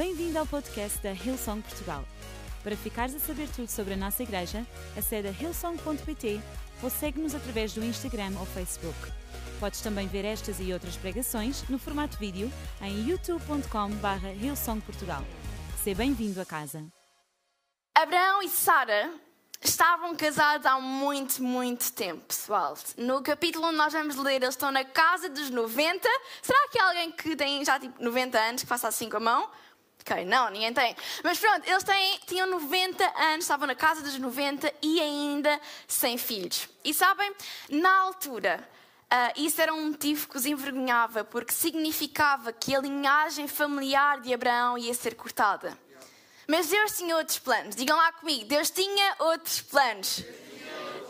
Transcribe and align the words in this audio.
Bem-vindo 0.00 0.38
ao 0.38 0.46
podcast 0.46 0.98
da 1.02 1.12
Hillsong 1.12 1.60
Portugal. 1.60 2.02
Para 2.64 2.74
ficares 2.74 3.14
a 3.14 3.18
saber 3.18 3.46
tudo 3.54 3.68
sobre 3.68 3.92
a 3.92 3.96
nossa 3.98 4.22
igreja, 4.22 4.66
acede 4.96 5.28
a 5.28 5.30
hillsong.pt 5.30 6.40
ou 6.82 6.88
segue-nos 6.88 7.34
através 7.34 7.74
do 7.74 7.84
Instagram 7.84 8.32
ou 8.40 8.46
Facebook. 8.46 8.96
Podes 9.60 9.82
também 9.82 10.08
ver 10.08 10.24
estas 10.24 10.58
e 10.58 10.72
outras 10.72 10.96
pregações 10.96 11.68
no 11.68 11.78
formato 11.78 12.16
vídeo 12.16 12.50
em 12.80 13.10
youtube.com.br 13.10 14.26
hillsongportugal. 14.42 15.22
Seja 15.84 15.98
bem-vindo 15.98 16.40
a 16.40 16.46
casa. 16.46 16.82
Abraão 17.94 18.42
e 18.42 18.48
Sara 18.48 19.12
estavam 19.60 20.16
casados 20.16 20.64
há 20.64 20.80
muito, 20.80 21.42
muito 21.42 21.92
tempo, 21.92 22.22
pessoal. 22.22 22.72
No 22.96 23.20
capítulo 23.20 23.66
onde 23.66 23.76
nós 23.76 23.92
vamos 23.92 24.16
ler, 24.16 24.36
eles 24.36 24.54
estão 24.54 24.72
na 24.72 24.82
casa 24.82 25.28
dos 25.28 25.50
90. 25.50 26.08
Será 26.40 26.68
que 26.70 26.78
há 26.78 26.86
alguém 26.86 27.12
que 27.12 27.36
tem 27.36 27.62
já 27.62 27.78
tipo 27.78 28.02
90 28.02 28.38
anos 28.38 28.62
que 28.62 28.66
faça 28.66 28.88
assim 28.88 29.10
com 29.10 29.18
a 29.18 29.20
mão? 29.20 29.50
Ok, 30.00 30.24
não, 30.24 30.48
ninguém 30.50 30.72
tem. 30.72 30.96
Mas 31.22 31.38
pronto, 31.38 31.68
eles 31.68 31.84
têm, 31.84 32.18
tinham 32.26 32.46
90 32.46 33.04
anos, 33.18 33.44
estavam 33.44 33.66
na 33.66 33.74
casa 33.74 34.02
dos 34.02 34.18
90 34.18 34.72
e 34.82 35.00
ainda 35.00 35.60
sem 35.86 36.16
filhos. 36.16 36.68
E 36.82 36.94
sabem, 36.94 37.30
na 37.68 38.00
altura, 38.00 38.66
uh, 39.12 39.40
isso 39.40 39.60
era 39.60 39.72
um 39.74 39.88
motivo 39.88 40.26
que 40.28 40.36
os 40.36 40.46
envergonhava, 40.46 41.22
porque 41.22 41.52
significava 41.52 42.52
que 42.52 42.74
a 42.74 42.80
linhagem 42.80 43.46
familiar 43.46 44.20
de 44.20 44.32
Abraão 44.32 44.78
ia 44.78 44.94
ser 44.94 45.14
cortada. 45.14 45.78
Mas 46.46 46.68
Deus 46.68 46.96
tinha 46.96 47.16
outros 47.16 47.38
planos. 47.38 47.76
Digam 47.76 47.96
lá 47.96 48.10
comigo, 48.12 48.44
Deus 48.46 48.70
tinha 48.70 49.14
outros 49.20 49.60
planos. 49.60 50.24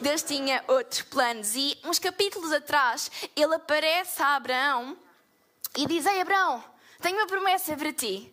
Deus 0.00 0.22
tinha 0.22 0.62
outros 0.66 1.02
planos. 1.02 1.54
E 1.54 1.78
uns 1.84 1.98
capítulos 1.98 2.52
atrás, 2.52 3.10
ele 3.36 3.54
aparece 3.54 4.22
a 4.22 4.36
Abraão 4.36 4.96
e 5.76 5.86
diz: 5.86 6.04
Ei, 6.04 6.20
Abraão, 6.20 6.62
tenho 7.00 7.16
uma 7.16 7.26
promessa 7.26 7.74
para 7.76 7.92
ti. 7.92 8.30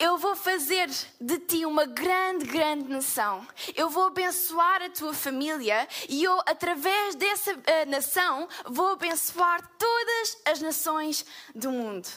Eu 0.00 0.16
vou 0.16 0.34
fazer 0.34 0.88
de 1.20 1.38
ti 1.40 1.66
uma 1.66 1.84
grande, 1.84 2.46
grande 2.46 2.88
nação. 2.88 3.46
Eu 3.76 3.90
vou 3.90 4.04
abençoar 4.04 4.82
a 4.82 4.88
tua 4.88 5.12
família 5.12 5.86
e 6.08 6.24
eu, 6.24 6.40
através 6.46 7.14
dessa 7.14 7.52
uh, 7.52 7.60
nação, 7.86 8.48
vou 8.64 8.92
abençoar 8.92 9.60
todas 9.76 10.38
as 10.46 10.62
nações 10.62 11.26
do 11.54 11.70
mundo. 11.70 12.08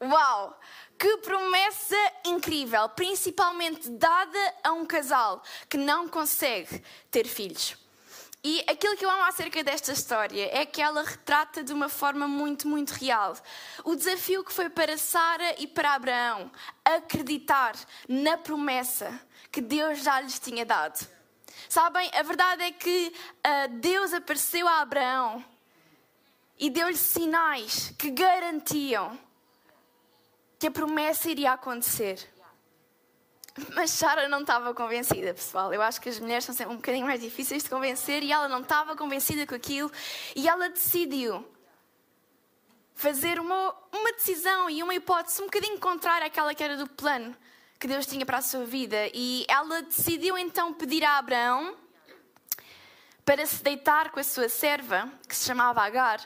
Uau! 0.00 0.56
Que 0.96 1.16
promessa 1.16 1.96
incrível, 2.24 2.88
principalmente 2.90 3.90
dada 3.90 4.54
a 4.62 4.72
um 4.72 4.86
casal 4.86 5.42
que 5.68 5.76
não 5.76 6.06
consegue 6.06 6.80
ter 7.10 7.26
filhos. 7.26 7.76
E 8.46 8.62
aquilo 8.68 8.94
que 8.94 9.06
eu 9.06 9.10
amo 9.10 9.22
acerca 9.22 9.64
desta 9.64 9.90
história 9.90 10.50
é 10.52 10.66
que 10.66 10.82
ela 10.82 11.02
retrata 11.02 11.64
de 11.64 11.72
uma 11.72 11.88
forma 11.88 12.28
muito, 12.28 12.68
muito 12.68 12.90
real 12.90 13.34
o 13.82 13.96
desafio 13.96 14.44
que 14.44 14.52
foi 14.52 14.68
para 14.68 14.98
Sara 14.98 15.54
e 15.58 15.66
para 15.66 15.94
Abraão 15.94 16.52
acreditar 16.84 17.74
na 18.06 18.36
promessa 18.36 19.18
que 19.50 19.62
Deus 19.62 20.02
já 20.02 20.20
lhes 20.20 20.38
tinha 20.38 20.66
dado. 20.66 21.08
Sabem, 21.70 22.10
a 22.12 22.22
verdade 22.22 22.64
é 22.64 22.70
que 22.70 23.14
uh, 23.16 23.78
Deus 23.80 24.12
apareceu 24.12 24.68
a 24.68 24.82
Abraão 24.82 25.42
e 26.58 26.68
deu-lhe 26.68 26.98
sinais 26.98 27.94
que 27.98 28.10
garantiam 28.10 29.18
que 30.58 30.66
a 30.66 30.70
promessa 30.70 31.30
iria 31.30 31.52
acontecer. 31.52 32.33
Mas 33.74 33.90
Sara 33.90 34.28
não 34.28 34.40
estava 34.40 34.74
convencida, 34.74 35.32
pessoal. 35.32 35.72
Eu 35.72 35.80
acho 35.80 36.00
que 36.00 36.08
as 36.08 36.18
mulheres 36.18 36.44
são 36.44 36.54
sempre 36.54 36.72
um 36.72 36.76
bocadinho 36.76 37.06
mais 37.06 37.20
difíceis 37.20 37.62
de 37.62 37.70
convencer 37.70 38.22
e 38.22 38.32
ela 38.32 38.48
não 38.48 38.60
estava 38.60 38.96
convencida 38.96 39.46
com 39.46 39.54
aquilo 39.54 39.90
e 40.34 40.48
ela 40.48 40.68
decidiu 40.68 41.46
fazer 42.94 43.38
uma, 43.38 43.74
uma 43.92 44.12
decisão 44.12 44.68
e 44.68 44.82
uma 44.82 44.94
hipótese 44.94 45.40
um 45.40 45.46
bocadinho 45.46 45.78
contrária 45.78 46.26
àquela 46.26 46.54
que 46.54 46.62
era 46.62 46.76
do 46.76 46.88
plano 46.88 47.34
que 47.78 47.86
Deus 47.86 48.06
tinha 48.06 48.24
para 48.24 48.38
a 48.38 48.42
sua 48.42 48.64
vida. 48.64 49.08
E 49.12 49.44
ela 49.48 49.82
decidiu 49.82 50.38
então 50.38 50.72
pedir 50.72 51.04
a 51.04 51.18
Abraão 51.18 51.76
para 53.24 53.44
se 53.46 53.62
deitar 53.62 54.10
com 54.10 54.20
a 54.20 54.24
sua 54.24 54.48
serva, 54.48 55.10
que 55.28 55.34
se 55.34 55.44
chamava 55.44 55.82
Agar, 55.82 56.20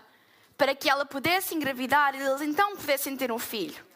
para 0.56 0.74
que 0.74 0.88
ela 0.88 1.04
pudesse 1.04 1.54
engravidar 1.54 2.14
e 2.14 2.18
eles 2.18 2.40
então 2.40 2.76
pudessem 2.76 3.16
ter 3.16 3.30
um 3.30 3.38
filho. 3.38 3.87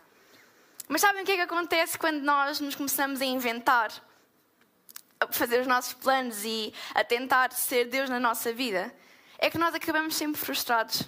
Mas 0.88 1.00
sabem 1.00 1.22
o 1.22 1.25
que 1.25 1.32
é 1.32 1.37
que 1.37 1.43
acontece 1.43 1.98
quando 1.98 2.20
nós 2.20 2.60
nos 2.60 2.75
começamos 2.75 3.20
a 3.20 3.25
inventar, 3.25 3.91
a 5.20 5.26
fazer 5.32 5.60
os 5.60 5.66
nossos 5.66 5.94
planos 5.94 6.44
e 6.44 6.72
a 6.94 7.04
tentar 7.04 7.53
ser 7.53 7.87
Deus 7.87 8.10
na 8.10 8.20
nossa 8.20 8.53
vida? 8.53 8.94
É 9.38 9.50
que 9.50 9.59
nós 9.59 9.75
acabamos 9.75 10.15
sempre 10.16 10.41
frustrados. 10.41 11.03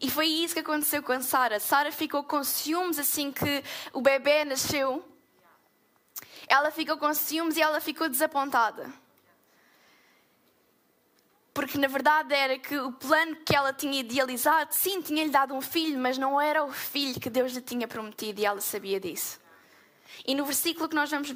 E 0.00 0.10
foi 0.10 0.26
isso 0.26 0.54
que 0.54 0.60
aconteceu 0.60 1.02
com 1.02 1.20
Sara. 1.22 1.58
Sara 1.58 1.90
ficou 1.90 2.22
com 2.22 2.44
ciúmes 2.44 2.98
assim 2.98 3.32
que 3.32 3.64
o 3.92 4.00
bebê 4.00 4.44
nasceu. 4.44 5.02
Ela 6.46 6.70
ficou 6.70 6.98
com 6.98 7.12
ciúmes 7.14 7.56
e 7.56 7.62
ela 7.62 7.80
ficou 7.80 8.08
desapontada. 8.08 8.92
Porque 11.56 11.78
na 11.78 11.88
verdade 11.88 12.34
era 12.34 12.58
que 12.58 12.76
o 12.76 12.92
plano 12.92 13.34
que 13.36 13.56
ela 13.56 13.72
tinha 13.72 13.98
idealizado, 13.98 14.74
sim, 14.74 15.00
tinha-lhe 15.00 15.30
dado 15.30 15.54
um 15.54 15.62
filho, 15.62 15.98
mas 15.98 16.18
não 16.18 16.38
era 16.38 16.62
o 16.62 16.70
filho 16.70 17.18
que 17.18 17.30
Deus 17.30 17.54
lhe 17.54 17.62
tinha 17.62 17.88
prometido 17.88 18.38
e 18.38 18.44
ela 18.44 18.60
sabia 18.60 19.00
disso. 19.00 19.40
E 20.26 20.34
no 20.34 20.44
versículo 20.44 20.86
que 20.86 20.94
nós 20.94 21.10
vamos, 21.10 21.34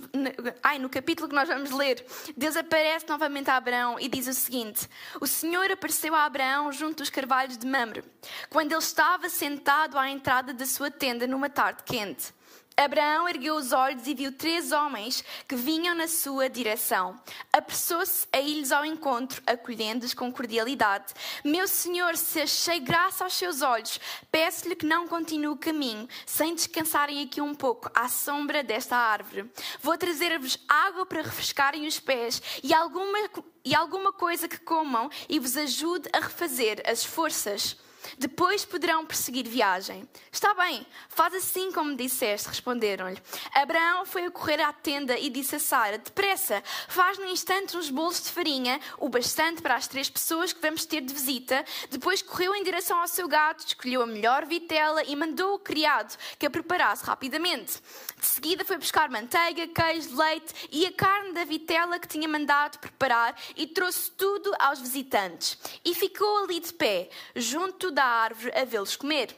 ai, 0.63 0.79
no 0.79 0.91
capítulo 0.91 1.27
que 1.27 1.35
nós 1.35 1.49
vamos 1.49 1.71
ler, 1.71 2.05
Deus 2.37 2.55
aparece 2.55 3.09
novamente 3.09 3.49
a 3.49 3.57
Abraão 3.57 3.99
e 3.99 4.09
diz 4.09 4.27
o 4.29 4.35
seguinte: 4.35 4.87
O 5.23 5.27
Senhor 5.27 5.71
apareceu 5.71 6.15
a 6.15 6.27
Abraão 6.27 6.71
junto 6.71 6.99
dos 6.99 7.09
carvalhos 7.09 7.57
de 7.57 7.67
Mamre, 7.67 8.05
quando 8.51 8.73
ele 8.73 8.79
estava 8.79 9.31
sentado 9.31 9.97
à 9.97 10.11
entrada 10.11 10.53
da 10.53 10.67
sua 10.67 10.91
tenda 10.91 11.27
numa 11.27 11.49
tarde 11.49 11.83
quente. 11.83 12.35
Abraão 12.77 13.29
ergueu 13.29 13.57
os 13.57 13.73
olhos 13.73 14.07
e 14.07 14.15
viu 14.15 14.33
três 14.33 14.73
homens 14.73 15.23
que 15.47 15.55
vinham 15.55 15.95
na 15.95 16.09
sua 16.09 16.49
direção. 16.49 17.21
Apressou-se 17.53 18.27
a 18.33 18.41
ir-lhes 18.41 18.73
ao 18.73 18.85
encontro, 18.85 19.43
acolhendo-os 19.47 20.15
com 20.15 20.33
cordialidade. 20.33 21.13
Meu 21.45 21.69
senhor, 21.69 22.17
se 22.17 22.41
achei 22.41 22.81
graça 22.81 23.25
aos 23.25 23.35
seus 23.35 23.61
olhos, 23.61 24.01
peço-lhe 24.33 24.75
que 24.75 24.87
não 24.87 25.07
continue 25.07 25.49
o 25.49 25.57
caminho, 25.57 26.09
sem 26.25 26.55
descansarem 26.55 27.23
aqui 27.23 27.41
um 27.41 27.55
pouco, 27.55 27.91
à 27.95 28.09
sombra 28.09 28.63
desta 28.63 28.97
árvore. 28.97 29.51
Vou 29.83 29.99
trazer-vos 29.99 30.59
água 30.67 31.05
para 31.05 31.23
refrescarem 31.23 31.87
os 31.87 32.01
pés 32.01 32.43
e 32.63 32.73
alguma, 32.73 33.19
e 33.63 33.75
alguma 33.75 34.13
coisa 34.13 34.49
que 34.49 34.59
comam 34.59 35.11
e 35.29 35.39
vos 35.39 35.57
ajude 35.57 36.09
a 36.13 36.21
refazer 36.21 36.83
as 36.87 37.05
forças. 37.05 37.77
Depois 38.19 38.65
poderão 38.65 39.05
prosseguir 39.07 39.49
viagem. 39.49 40.09
Está 40.31 40.55
bem, 40.55 40.87
faz 41.09 41.35
assim 41.35 41.73
como 41.73 41.97
disseste, 41.97 42.49
responderam-lhe. 42.49 43.21
Abraão 43.55 44.05
foi 44.07 44.27
a 44.27 44.31
correr 44.31 44.61
à 44.61 44.73
tenda 44.73 45.19
e 45.19 45.31
disse 45.31 45.57
a 45.57 45.59
Sara: 45.59 45.99
Depressa, 45.99 46.63
faz 46.89 47.19
no 47.19 47.27
instante 47.27 47.77
uns 47.77 47.91
bolos 47.91 48.23
de 48.23 48.31
farinha, 48.31 48.81
o 48.99 49.09
bastante 49.09 49.63
para 49.63 49.75
as 49.75 49.89
três 49.89 50.09
pessoas 50.09 50.53
que 50.53 50.61
vamos 50.61 50.85
ter 50.85 51.01
de 51.01 51.13
visita. 51.13 51.65
Depois 51.91 52.23
correu 52.23 52.55
em 52.55 52.63
direção 52.63 53.01
ao 53.01 53.09
seu 53.09 53.29
gato, 53.29 53.67
escolheu 53.67 54.03
a 54.03 54.07
melhor 54.07 54.47
vitela 54.47 55.03
e 55.05 55.15
mandou 55.17 55.55
o 55.55 55.59
criado 55.59 56.17
que 56.39 56.47
a 56.47 56.51
preparasse 56.51 57.05
rapidamente. 57.05 57.81
De 58.19 58.27
seguida 58.27 58.65
foi 58.65 58.77
buscar 58.79 59.09
manteiga, 59.09 59.67
queijo, 59.69 60.17
leite 60.17 60.69
e 60.71 60.87
a 60.87 60.93
carne 60.93 61.33
da 61.33 61.45
vitela 61.45 61.99
que 61.99 62.09
tinha 62.09 62.29
mandado 62.29 62.79
preparar 62.79 63.37
e 63.57 63.67
trouxe 63.67 64.11
tudo 64.13 64.55
aos 64.59 64.81
visitantes. 64.81 65.59
E 65.85 65.95
ficou 65.95 66.45
ali 66.45 66.61
de 66.61 66.73
pé, 66.73 67.09
junto 67.35 67.90
da 67.91 68.05
árvore, 68.05 68.53
a 68.57 68.65
vê-los 68.65 68.97
comer. 68.97 69.35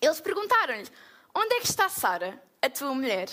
Eles 0.00 0.20
perguntaram-lhe: 0.20 0.88
Onde 1.34 1.54
é 1.54 1.60
que 1.60 1.66
está 1.66 1.88
Sara, 1.88 2.42
a 2.60 2.68
tua 2.68 2.94
mulher? 2.94 3.28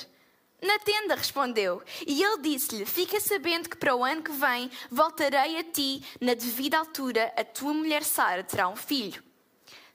Na 0.62 0.78
tenda, 0.79 1.16
respondeu. 1.16 1.81
E 2.06 2.24
ele 2.24 2.41
disse-lhe: 2.41 2.85
Fica 2.85 3.19
sabendo 3.19 3.69
que 3.69 3.78
para 3.78 3.96
o 3.96 4.03
ano 4.03 4.22
que 4.22 4.31
vem 4.31 4.69
voltarei 4.90 5.57
a 5.57 5.63
ti, 5.63 6.03
na 6.19 6.34
devida 6.34 6.78
altura, 6.78 7.34
a 7.35 7.44
tua 7.44 7.74
mulher 7.74 8.03
Sara 8.03 8.44
terá 8.44 8.68
um 8.68 8.75
filho. 8.75 9.24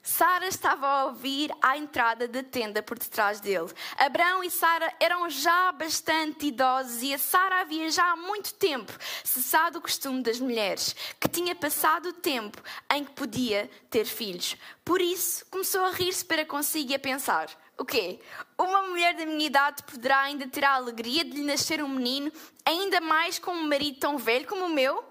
Sara 0.07 0.47
estava 0.47 0.87
a 0.87 1.05
ouvir 1.07 1.51
à 1.61 1.77
entrada 1.77 2.29
da 2.29 2.41
tenda 2.41 2.81
por 2.81 2.97
detrás 2.97 3.41
dele. 3.41 3.67
Abraão 3.97 4.41
e 4.41 4.49
Sara 4.49 4.89
eram 5.01 5.29
já 5.29 5.69
bastante 5.73 6.47
idosos 6.47 7.03
e 7.03 7.13
a 7.13 7.17
Sara 7.17 7.59
havia 7.59 7.91
já 7.91 8.13
há 8.13 8.15
muito 8.15 8.53
tempo 8.53 8.93
cessado 9.21 9.79
o 9.79 9.81
costume 9.81 10.23
das 10.23 10.39
mulheres, 10.39 10.95
que 11.19 11.27
tinha 11.27 11.53
passado 11.53 12.07
o 12.07 12.13
tempo 12.13 12.63
em 12.89 13.03
que 13.03 13.11
podia 13.11 13.69
ter 13.89 14.05
filhos. 14.05 14.55
Por 14.85 15.01
isso, 15.01 15.45
começou 15.47 15.81
a 15.81 15.91
rir-se 15.91 16.23
para 16.23 16.45
consigo 16.45 16.93
e 16.93 16.95
a 16.95 16.99
pensar: 16.99 17.49
o 17.77 17.83
quê? 17.83 18.21
Uma 18.57 18.83
mulher 18.83 19.13
da 19.13 19.25
minha 19.25 19.45
idade 19.45 19.83
poderá 19.83 20.21
ainda 20.21 20.47
ter 20.47 20.63
a 20.63 20.75
alegria 20.75 21.25
de 21.25 21.31
lhe 21.31 21.43
nascer 21.43 21.83
um 21.83 21.89
menino, 21.89 22.31
ainda 22.65 23.01
mais 23.01 23.39
com 23.39 23.51
um 23.51 23.67
marido 23.67 23.99
tão 23.99 24.17
velho 24.17 24.47
como 24.47 24.67
o 24.67 24.69
meu? 24.69 25.03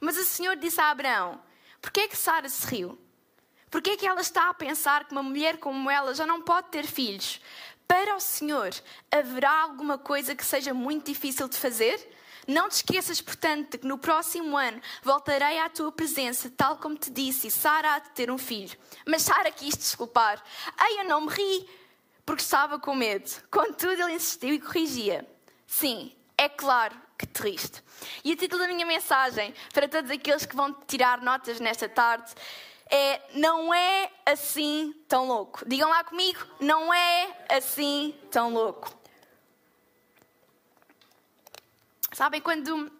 Mas 0.00 0.18
o 0.18 0.24
Senhor 0.24 0.54
disse 0.54 0.82
a 0.82 0.90
Abraão: 0.90 1.40
Por 1.80 1.90
que 1.90 2.00
é 2.00 2.08
que 2.08 2.16
Sara 2.16 2.50
se 2.50 2.66
riu? 2.66 3.03
Por 3.74 3.82
que 3.82 3.90
é 3.90 3.96
que 3.96 4.06
ela 4.06 4.20
está 4.20 4.50
a 4.50 4.54
pensar 4.54 5.04
que 5.04 5.10
uma 5.10 5.20
mulher 5.20 5.58
como 5.58 5.90
ela 5.90 6.14
já 6.14 6.24
não 6.24 6.40
pode 6.40 6.68
ter 6.68 6.86
filhos? 6.86 7.40
Para 7.88 8.14
o 8.14 8.20
Senhor, 8.20 8.72
haverá 9.10 9.50
alguma 9.50 9.98
coisa 9.98 10.32
que 10.36 10.46
seja 10.46 10.72
muito 10.72 11.06
difícil 11.06 11.48
de 11.48 11.56
fazer? 11.56 11.98
Não 12.46 12.68
te 12.68 12.76
esqueças, 12.76 13.20
portanto, 13.20 13.72
de 13.72 13.78
que 13.78 13.86
no 13.88 13.98
próximo 13.98 14.56
ano 14.56 14.80
voltarei 15.02 15.58
à 15.58 15.68
tua 15.68 15.90
presença, 15.90 16.52
tal 16.56 16.76
como 16.76 16.96
te 16.96 17.10
disse, 17.10 17.48
e 17.48 17.50
Sara 17.50 17.96
há 17.96 17.98
de 17.98 18.10
ter 18.10 18.30
um 18.30 18.38
filho. 18.38 18.78
Mas 19.04 19.22
Sara 19.22 19.50
quis 19.50 19.76
desculpar. 19.76 20.40
Ei, 20.80 21.00
eu 21.00 21.08
não 21.08 21.22
me 21.22 21.32
ri. 21.32 21.68
porque 22.24 22.42
estava 22.42 22.78
com 22.78 22.94
medo. 22.94 23.28
Contudo, 23.50 24.02
ele 24.02 24.12
insistiu 24.12 24.54
e 24.54 24.60
corrigia. 24.60 25.28
Sim, 25.66 26.14
é 26.38 26.48
claro 26.48 26.94
que 27.18 27.26
triste. 27.26 27.82
E 28.22 28.34
o 28.34 28.36
título 28.36 28.62
da 28.62 28.68
minha 28.68 28.86
mensagem, 28.86 29.52
para 29.72 29.88
todos 29.88 30.12
aqueles 30.12 30.46
que 30.46 30.54
vão 30.54 30.72
tirar 30.86 31.20
notas 31.22 31.58
nesta 31.58 31.88
tarde, 31.88 32.32
é 32.94 33.20
Não 33.34 33.74
é 33.74 34.10
assim 34.24 34.94
tão 35.08 35.26
louco. 35.26 35.68
Digam 35.68 35.90
lá 35.90 36.04
comigo, 36.04 36.40
não 36.60 36.94
é 36.94 37.46
assim 37.48 38.14
tão 38.30 38.52
louco. 38.52 38.88
Sabem 42.12 42.40
quando. 42.40 42.92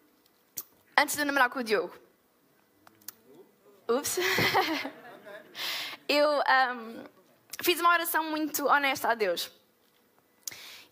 Antes 0.99 1.17
de 1.17 1.25
namorar 1.25 1.49
com 1.49 1.61
o 1.61 1.65
Diogo. 1.65 1.95
Ups. 3.89 4.19
Eu 6.09 6.29
um, 6.29 7.05
fiz 7.63 7.81
uma 7.81 7.91
oração 7.91 8.25
muito 8.25 8.67
honesta 8.67 9.11
a 9.11 9.15
Deus. 9.15 9.51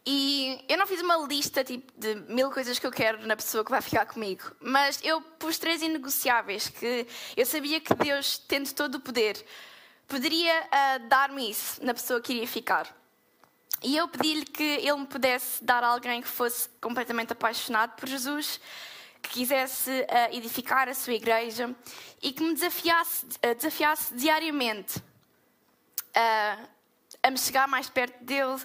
E 0.05 0.65
eu 0.69 0.77
não 0.77 0.87
fiz 0.87 1.01
uma 1.01 1.17
lista 1.17 1.63
tipo, 1.63 1.93
de 1.97 2.17
mil 2.29 2.51
coisas 2.51 2.79
que 2.79 2.87
eu 2.87 2.91
quero 2.91 3.25
na 3.25 3.37
pessoa 3.37 3.65
que 3.65 3.71
vai 3.71 3.81
ficar 3.81 4.05
comigo, 4.05 4.43
mas 4.61 4.99
eu 5.03 5.21
pus 5.21 5.59
três 5.59 5.81
inegociáveis 5.81 6.69
que 6.69 7.07
eu 7.37 7.47
sabia 7.47 7.81
que 7.81 7.95
Deus, 7.95 8.37
tendo 8.37 8.73
todo 8.75 8.97
o 8.97 9.01
poder, 9.01 9.45
poderia 10.09 10.61
uh, 10.61 11.09
dar-me 11.09 11.49
isso 11.49 11.85
na 11.85 11.95
pessoa 11.95 12.21
que 12.21 12.33
iria 12.33 12.49
ficar. 12.49 12.93
E 13.81 13.97
eu 13.97 14.09
pedi-lhe 14.09 14.45
que 14.45 14.63
ele 14.63 14.95
me 14.95 15.07
pudesse 15.07 15.63
dar 15.63 15.85
alguém 15.85 16.21
que 16.21 16.29
fosse 16.29 16.69
completamente 16.81 17.33
apaixonado 17.33 17.95
por 17.97 18.09
Jesus, 18.09 18.61
que 19.21 19.31
quisesse 19.31 19.91
uh, 19.91 20.37
edificar 20.37 20.89
a 20.89 20.95
sua 20.95 21.15
igreja 21.15 21.73
e 22.21 22.33
que 22.33 22.43
me 22.43 22.55
desafiasse, 22.55 23.25
uh, 23.25 23.55
desafiasse 23.55 24.15
diariamente 24.15 25.01
a 27.23 27.31
me 27.31 27.39
chegar 27.39 27.67
mais 27.67 27.89
perto 27.89 28.23
dele 28.23 28.61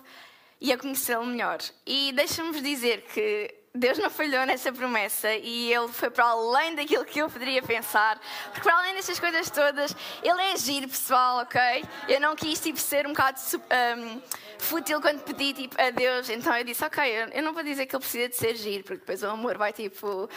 e 0.60 0.72
a 0.72 0.78
conhecê-lo 0.78 1.26
melhor. 1.26 1.60
E 1.86 2.12
deixa-me 2.14 2.60
dizer 2.62 3.02
que 3.14 3.54
Deus 3.78 3.98
não 4.00 4.10
falhou 4.10 4.46
nessa 4.46 4.72
promessa 4.72 5.32
e 5.34 5.72
Ele 5.72 5.88
foi 5.88 6.10
para 6.10 6.26
além 6.26 6.76
daquilo 6.76 7.06
que 7.06 7.20
eu 7.20 7.30
poderia 7.30 7.62
pensar, 7.62 8.20
porque 8.46 8.62
para 8.62 8.78
além 8.78 8.96
destas 8.96 9.20
coisas 9.20 9.50
todas, 9.50 9.96
Ele 10.24 10.42
é 10.42 10.58
giro, 10.58 10.88
pessoal, 10.88 11.40
ok? 11.40 11.86
Eu 12.08 12.20
não 12.20 12.36
quis 12.36 12.60
tipo, 12.60 12.80
ser 12.80 13.06
um 13.06 13.12
bocado 13.12 13.40
um, 13.40 14.22
fútil 14.58 15.00
quando 15.00 15.22
pedi 15.22 15.54
tipo, 15.54 15.80
a 15.80 15.92
Deus, 15.92 16.30
então 16.30 16.56
eu 16.58 16.64
disse, 16.64 16.84
ok, 16.84 17.30
eu 17.34 17.44
não 17.44 17.54
vou 17.54 17.64
dizer 17.64 17.86
que 17.86 17.96
Ele 17.96 18.02
precisa 18.02 18.30
de 18.30 18.36
ser 18.36 18.56
giro, 18.56 18.84
porque 18.84 19.00
depois 19.00 19.22
o 19.22 19.28
amor 19.28 19.58
vai 19.58 19.72
tipo. 19.72 20.30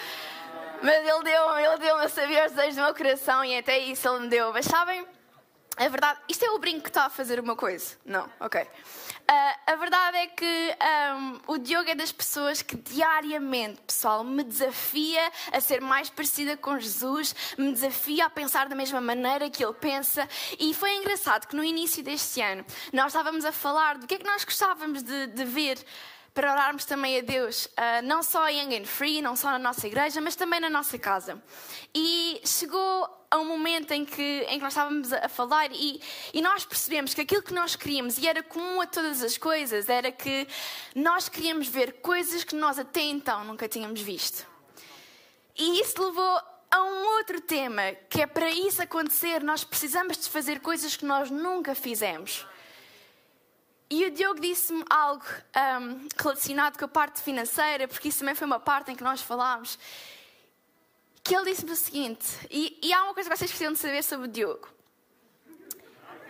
Mas 0.82 0.96
Ele 0.96 1.22
deu-me 1.22 1.62
ele 1.62 1.78
deu 1.78 1.96
a 1.96 2.06
os 2.06 2.12
desejos 2.12 2.76
do 2.76 2.82
meu 2.82 2.94
coração 2.94 3.44
e 3.44 3.56
até 3.56 3.78
isso 3.78 4.08
Ele 4.08 4.20
me 4.20 4.28
deu. 4.28 4.52
Mas 4.52 4.66
sabem, 4.66 5.06
a 5.80 5.88
verdade, 5.88 6.20
isto 6.28 6.44
é 6.44 6.50
o 6.50 6.58
brinco 6.58 6.82
que 6.82 6.90
está 6.90 7.06
a 7.06 7.10
fazer 7.10 7.40
uma 7.40 7.56
coisa? 7.56 7.96
Não, 8.04 8.28
ok. 8.38 8.60
Uh, 8.60 8.66
a 9.66 9.76
verdade 9.76 10.18
é 10.18 10.26
que 10.26 10.76
um, 11.16 11.54
o 11.54 11.56
Diogo 11.56 11.88
é 11.88 11.94
das 11.94 12.12
pessoas 12.12 12.60
que 12.60 12.76
diariamente, 12.76 13.80
pessoal, 13.86 14.22
me 14.22 14.44
desafia 14.44 15.32
a 15.50 15.58
ser 15.58 15.80
mais 15.80 16.10
parecida 16.10 16.54
com 16.54 16.78
Jesus, 16.78 17.34
me 17.56 17.72
desafia 17.72 18.26
a 18.26 18.30
pensar 18.30 18.68
da 18.68 18.76
mesma 18.76 19.00
maneira 19.00 19.48
que 19.48 19.64
ele 19.64 19.72
pensa. 19.72 20.28
E 20.58 20.74
foi 20.74 20.94
engraçado 20.96 21.46
que 21.46 21.56
no 21.56 21.64
início 21.64 22.04
deste 22.04 22.42
ano 22.42 22.62
nós 22.92 23.06
estávamos 23.06 23.46
a 23.46 23.52
falar 23.52 23.96
do 23.96 24.06
que 24.06 24.16
é 24.16 24.18
que 24.18 24.26
nós 24.26 24.44
gostávamos 24.44 25.02
de, 25.02 25.28
de 25.28 25.44
ver 25.46 25.78
para 26.34 26.52
orarmos 26.52 26.84
também 26.84 27.18
a 27.18 27.22
Deus, 27.22 27.64
uh, 27.64 28.04
não 28.04 28.22
só 28.22 28.46
em 28.50 28.60
Young 28.60 28.82
and 28.82 28.84
Free, 28.84 29.22
não 29.22 29.34
só 29.34 29.50
na 29.50 29.58
nossa 29.58 29.86
igreja, 29.86 30.20
mas 30.20 30.36
também 30.36 30.60
na 30.60 30.68
nossa 30.68 30.98
casa. 30.98 31.42
E 31.94 32.38
chegou 32.44 33.19
a 33.30 33.38
um 33.38 33.44
momento 33.44 33.92
em 33.92 34.04
que, 34.04 34.44
em 34.48 34.58
que 34.58 34.62
nós 34.62 34.72
estávamos 34.72 35.12
a, 35.12 35.28
falar 35.28 35.70
e, 35.72 36.00
e 36.34 36.42
nós 36.42 36.64
percebemos 36.64 37.14
que 37.14 37.20
aquilo 37.20 37.42
que 37.42 37.54
nós 37.54 37.76
queríamos, 37.76 38.18
e 38.18 38.26
era 38.26 38.42
comum 38.42 38.80
a 38.80 38.86
todas 38.86 39.22
as 39.22 39.38
coisas, 39.38 39.88
era 39.88 40.10
que 40.10 40.48
nós 40.94 41.28
queríamos 41.28 41.68
ver 41.68 42.00
coisas 42.00 42.42
que 42.42 42.56
nós 42.56 42.78
até 42.78 43.02
então 43.02 43.44
nunca 43.44 43.68
tínhamos 43.68 44.00
visto. 44.00 44.44
E 45.56 45.80
isso 45.80 46.02
levou 46.02 46.40
a 46.70 46.82
um 46.82 47.04
outro 47.16 47.40
tema, 47.40 47.92
que 48.08 48.22
é 48.22 48.26
para 48.26 48.50
isso 48.50 48.82
acontecer, 48.82 49.42
nós 49.42 49.62
precisamos 49.62 50.16
de 50.16 50.28
fazer 50.28 50.60
coisas 50.60 50.96
que 50.96 51.04
nós 51.04 51.30
nunca 51.30 51.74
fizemos. 51.74 52.46
E 53.92 54.06
o 54.06 54.10
Diogo 54.12 54.40
disse-me 54.40 54.84
algo 54.88 55.24
um, 55.80 56.08
relacionado 56.16 56.78
com 56.78 56.84
a 56.84 56.88
parte 56.88 57.20
financeira, 57.22 57.88
porque 57.88 58.08
isso 58.08 58.20
também 58.20 58.36
foi 58.36 58.46
uma 58.46 58.60
parte 58.60 58.92
em 58.92 58.94
que 58.94 59.02
nós 59.02 59.20
falámos. 59.20 59.76
Que 61.22 61.36
ele 61.36 61.50
disse-me 61.50 61.72
o 61.72 61.76
seguinte, 61.76 62.26
e, 62.50 62.78
e, 62.82 62.92
há 62.92 63.04
uma 63.04 63.14
coisa 63.14 63.28
que 63.28 63.36
vocês 63.36 63.50
precisam 63.50 63.72
de 63.72 63.78
saber 63.78 64.02
sobre 64.02 64.26
o 64.28 64.30
Diogo. 64.30 64.68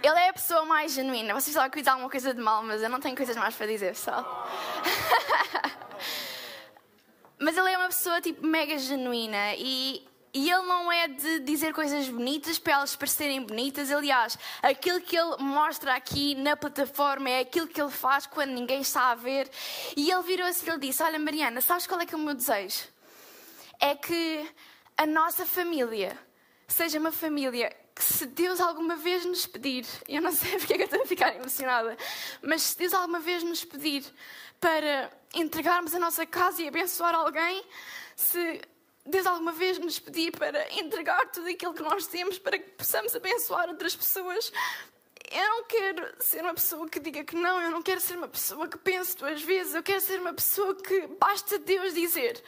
Ele 0.02 0.18
é 0.18 0.30
a 0.30 0.32
pessoa 0.32 0.64
mais 0.64 0.92
genuína. 0.92 1.34
Vocês 1.34 1.54
sabem 1.54 1.70
que 1.70 1.86
eu 1.86 1.92
alguma 1.92 2.10
coisa 2.10 2.32
de 2.32 2.40
mal, 2.40 2.62
mas 2.62 2.82
eu 2.82 2.88
não 2.88 3.00
tenho 3.00 3.16
coisas 3.16 3.36
mais 3.36 3.54
para 3.54 3.66
dizer, 3.66 3.94
pessoal. 3.94 4.48
mas 7.38 7.56
ele 7.56 7.70
é 7.70 7.78
uma 7.78 7.88
pessoa 7.88 8.20
tipo 8.20 8.46
mega 8.46 8.78
genuína 8.78 9.54
e 9.56 10.06
e 10.32 10.48
ele 10.48 10.62
não 10.62 10.92
é 10.92 11.08
de 11.08 11.40
dizer 11.40 11.74
coisas 11.74 12.08
bonitas 12.08 12.56
para 12.58 12.74
elas 12.74 12.94
parecerem 12.94 13.42
bonitas. 13.42 13.90
Aliás, 13.90 14.38
aquilo 14.62 15.00
que 15.00 15.16
ele 15.16 15.36
mostra 15.38 15.94
aqui 15.94 16.36
na 16.36 16.56
plataforma 16.56 17.28
é 17.28 17.40
aquilo 17.40 17.66
que 17.66 17.80
ele 17.80 17.90
faz 17.90 18.26
quando 18.26 18.50
ninguém 18.50 18.80
está 18.80 19.10
a 19.10 19.14
ver. 19.16 19.50
E 19.96 20.10
ele 20.10 20.22
virou-se 20.22 20.64
e 20.64 20.70
ele 20.70 20.78
disse: 20.78 21.02
Olha, 21.02 21.18
Mariana, 21.18 21.60
sabes 21.60 21.86
qual 21.86 22.00
é 22.00 22.06
que 22.06 22.14
é 22.14 22.16
o 22.16 22.20
meu 22.20 22.34
desejo? 22.34 22.84
É 23.80 23.96
que 23.96 24.48
a 25.00 25.06
nossa 25.06 25.46
família 25.46 26.14
seja 26.68 26.98
uma 26.98 27.10
família 27.10 27.74
que, 27.94 28.04
se 28.04 28.26
Deus 28.26 28.60
alguma 28.60 28.96
vez 28.96 29.24
nos 29.24 29.46
pedir, 29.46 29.86
eu 30.06 30.20
não 30.20 30.30
sei 30.36 30.58
porque 30.58 30.74
é 30.74 30.76
que 30.76 30.82
eu 30.82 30.88
estou 30.88 31.02
a 31.02 31.06
ficar 31.06 31.34
emocionada, 31.34 31.96
mas 32.42 32.60
se 32.60 32.76
Deus 32.76 32.92
alguma 32.92 33.18
vez 33.18 33.42
nos 33.42 33.64
pedir 33.64 34.04
para 34.60 35.10
entregarmos 35.32 35.94
a 35.94 35.98
nossa 35.98 36.26
casa 36.26 36.60
e 36.60 36.68
abençoar 36.68 37.14
alguém, 37.14 37.64
se 38.14 38.60
Deus 39.06 39.26
alguma 39.26 39.52
vez 39.52 39.78
nos 39.78 39.98
pedir 39.98 40.32
para 40.32 40.70
entregar 40.74 41.30
tudo 41.30 41.48
aquilo 41.48 41.72
que 41.72 41.82
nós 41.82 42.06
temos 42.06 42.38
para 42.38 42.58
que 42.58 42.68
possamos 42.72 43.16
abençoar 43.16 43.70
outras 43.70 43.96
pessoas. 43.96 44.52
Eu 45.30 45.48
não 45.48 45.64
quero 45.64 46.14
ser 46.22 46.42
uma 46.42 46.52
pessoa 46.52 46.86
que 46.86 47.00
diga 47.00 47.24
que 47.24 47.36
não, 47.36 47.58
eu 47.58 47.70
não 47.70 47.80
quero 47.80 48.02
ser 48.02 48.18
uma 48.18 48.28
pessoa 48.28 48.68
que 48.68 48.76
pense 48.76 49.16
duas 49.16 49.40
vezes, 49.40 49.74
eu 49.74 49.82
quero 49.82 50.02
ser 50.02 50.20
uma 50.20 50.34
pessoa 50.34 50.74
que 50.74 51.06
basta 51.18 51.58
Deus 51.58 51.94
dizer. 51.94 52.44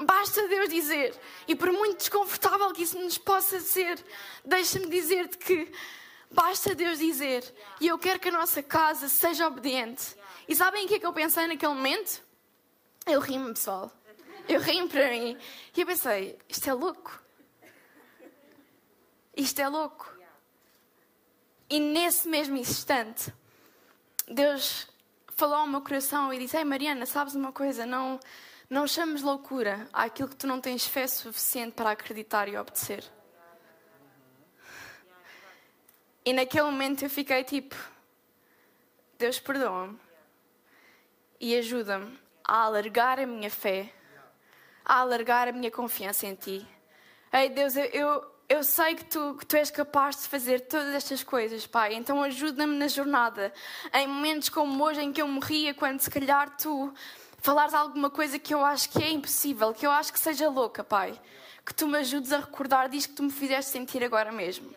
Basta 0.00 0.48
Deus 0.48 0.68
dizer. 0.68 1.14
E 1.46 1.54
por 1.54 1.70
muito 1.70 1.98
desconfortável 1.98 2.72
que 2.72 2.82
isso 2.82 2.98
nos 2.98 3.18
possa 3.18 3.60
ser, 3.60 4.02
deixa-me 4.44 4.88
dizer-te 4.88 5.38
que 5.38 5.70
basta 6.30 6.74
Deus 6.74 6.98
dizer. 6.98 7.44
E 7.80 7.88
eu 7.88 7.98
quero 7.98 8.18
que 8.18 8.28
a 8.28 8.32
nossa 8.32 8.62
casa 8.62 9.08
seja 9.08 9.46
obediente. 9.46 10.16
E 10.48 10.56
sabem 10.56 10.84
o 10.84 10.88
que 10.88 10.94
é 10.94 10.98
que 10.98 11.06
eu 11.06 11.12
pensei 11.12 11.46
naquele 11.46 11.74
momento? 11.74 12.22
Eu 13.06 13.20
rimo, 13.20 13.48
pessoal. 13.48 13.92
Eu 14.48 14.60
ri 14.60 14.86
para 14.88 15.10
mim. 15.10 15.36
E 15.76 15.80
eu 15.80 15.86
pensei: 15.86 16.38
isto 16.48 16.68
é 16.68 16.72
louco. 16.72 17.22
Isto 19.36 19.60
é 19.60 19.68
louco. 19.68 20.12
E 21.70 21.80
nesse 21.80 22.28
mesmo 22.28 22.56
instante, 22.56 23.32
Deus 24.28 24.86
falou 25.28 25.56
ao 25.56 25.66
meu 25.66 25.80
coração 25.80 26.32
e 26.32 26.38
disse: 26.38 26.56
Ei 26.56 26.64
Mariana, 26.64 27.06
sabes 27.06 27.34
uma 27.34 27.52
coisa? 27.52 27.86
Não, 27.86 28.20
não 28.72 28.86
chames 28.86 29.20
loucura 29.20 29.86
àquilo 29.92 30.30
que 30.30 30.36
tu 30.36 30.46
não 30.46 30.58
tens 30.58 30.86
fé 30.86 31.06
suficiente 31.06 31.74
para 31.74 31.90
acreditar 31.90 32.48
e 32.48 32.56
obedecer. 32.56 33.04
E 36.24 36.32
naquele 36.32 36.64
momento 36.64 37.02
eu 37.02 37.10
fiquei 37.10 37.44
tipo: 37.44 37.76
Deus 39.18 39.38
perdoa-me 39.38 40.00
e 41.38 41.54
ajuda-me 41.54 42.18
a 42.42 42.62
alargar 42.62 43.20
a 43.20 43.26
minha 43.26 43.50
fé 43.50 43.92
a 44.84 45.00
alargar 45.00 45.48
a 45.48 45.52
minha 45.52 45.70
confiança 45.70 46.26
em 46.26 46.34
Ti. 46.34 46.66
Ei, 47.32 47.50
Deus, 47.50 47.76
eu, 47.76 47.84
eu, 47.84 48.32
eu 48.48 48.64
sei 48.64 48.94
que 48.94 49.04
tu, 49.04 49.36
que 49.38 49.46
tu 49.46 49.56
és 49.56 49.70
capaz 49.70 50.22
de 50.22 50.28
fazer 50.28 50.60
todas 50.62 50.94
estas 50.94 51.22
coisas, 51.22 51.66
Pai. 51.66 51.94
Então 51.94 52.22
ajuda-me 52.22 52.76
na 52.76 52.88
jornada. 52.88 53.52
Em 53.92 54.06
momentos 54.06 54.48
como 54.48 54.82
hoje, 54.82 55.02
em 55.02 55.12
que 55.12 55.22
eu 55.22 55.28
morria, 55.28 55.72
quando 55.72 56.00
se 56.00 56.10
calhar 56.10 56.56
tu 56.56 56.92
falares 57.42 57.74
alguma 57.74 58.08
coisa 58.08 58.38
que 58.38 58.54
eu 58.54 58.64
acho 58.64 58.88
que 58.88 59.02
é 59.02 59.10
impossível, 59.10 59.74
que 59.74 59.84
eu 59.84 59.90
acho 59.90 60.12
que 60.12 60.18
seja 60.18 60.48
louca, 60.48 60.82
Pai. 60.82 61.20
Que 61.66 61.74
tu 61.74 61.86
me 61.86 61.98
ajudes 61.98 62.32
a 62.32 62.38
recordar 62.38 62.88
disso 62.88 63.08
que 63.08 63.14
tu 63.14 63.22
me 63.22 63.30
fizeste 63.30 63.70
sentir 63.70 64.02
agora 64.02 64.32
mesmo. 64.32 64.74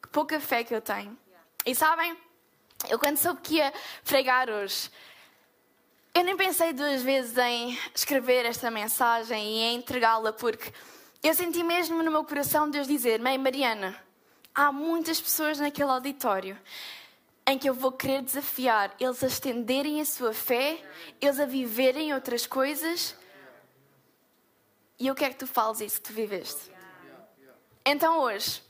Que 0.00 0.08
pouca 0.08 0.38
fé 0.38 0.62
que 0.62 0.74
eu 0.74 0.80
tenho. 0.80 1.18
E 1.66 1.74
sabem, 1.74 2.16
eu 2.88 2.98
quando 2.98 3.16
soube 3.16 3.40
que 3.42 3.56
ia 3.56 3.72
pregar 4.04 4.48
hoje, 4.48 4.90
eu 6.14 6.24
nem 6.24 6.36
pensei 6.36 6.72
duas 6.72 7.02
vezes 7.02 7.36
em 7.36 7.78
escrever 7.94 8.44
esta 8.46 8.70
mensagem 8.70 9.42
e 9.42 9.58
em 9.62 9.76
entregá-la, 9.76 10.32
porque 10.32 10.72
eu 11.22 11.34
senti 11.34 11.62
mesmo 11.62 12.02
no 12.02 12.10
meu 12.10 12.24
coração 12.24 12.70
Deus 12.70 12.86
dizer: 12.86 13.20
Mãe 13.20 13.36
Mariana, 13.36 13.96
há 14.54 14.72
muitas 14.72 15.20
pessoas 15.20 15.58
naquele 15.58 15.90
auditório 15.90 16.58
em 17.50 17.58
que 17.58 17.68
eu 17.68 17.74
vou 17.74 17.92
querer 17.92 18.22
desafiar 18.22 18.94
eles 18.98 19.22
a 19.24 19.26
estenderem 19.26 20.00
a 20.00 20.04
sua 20.04 20.32
fé, 20.32 20.82
eles 21.20 21.40
a 21.40 21.46
viverem 21.46 22.14
outras 22.14 22.46
coisas. 22.46 23.16
E 24.98 25.06
eu 25.06 25.14
quero 25.14 25.32
que 25.32 25.40
tu 25.40 25.46
fales 25.46 25.80
isso 25.80 25.96
que 26.00 26.08
tu 26.08 26.12
viveste. 26.12 26.70
Então 27.84 28.20
hoje, 28.20 28.62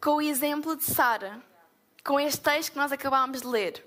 com 0.00 0.16
o 0.16 0.22
exemplo 0.22 0.74
de 0.74 0.84
Sara, 0.84 1.40
com 2.04 2.18
este 2.18 2.40
texto 2.40 2.72
que 2.72 2.78
nós 2.78 2.90
acabámos 2.90 3.42
de 3.42 3.46
ler, 3.46 3.86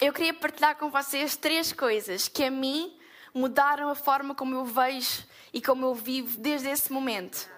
eu 0.00 0.12
queria 0.12 0.34
partilhar 0.34 0.76
com 0.76 0.90
vocês 0.90 1.36
três 1.36 1.72
coisas 1.72 2.28
que 2.28 2.44
a 2.44 2.50
mim 2.50 2.96
mudaram 3.32 3.88
a 3.88 3.94
forma 3.94 4.34
como 4.34 4.54
eu 4.54 4.64
vejo 4.64 5.24
e 5.52 5.60
como 5.60 5.86
eu 5.86 5.94
vivo 5.94 6.38
desde 6.38 6.68
esse 6.68 6.92
momento. 6.92 7.48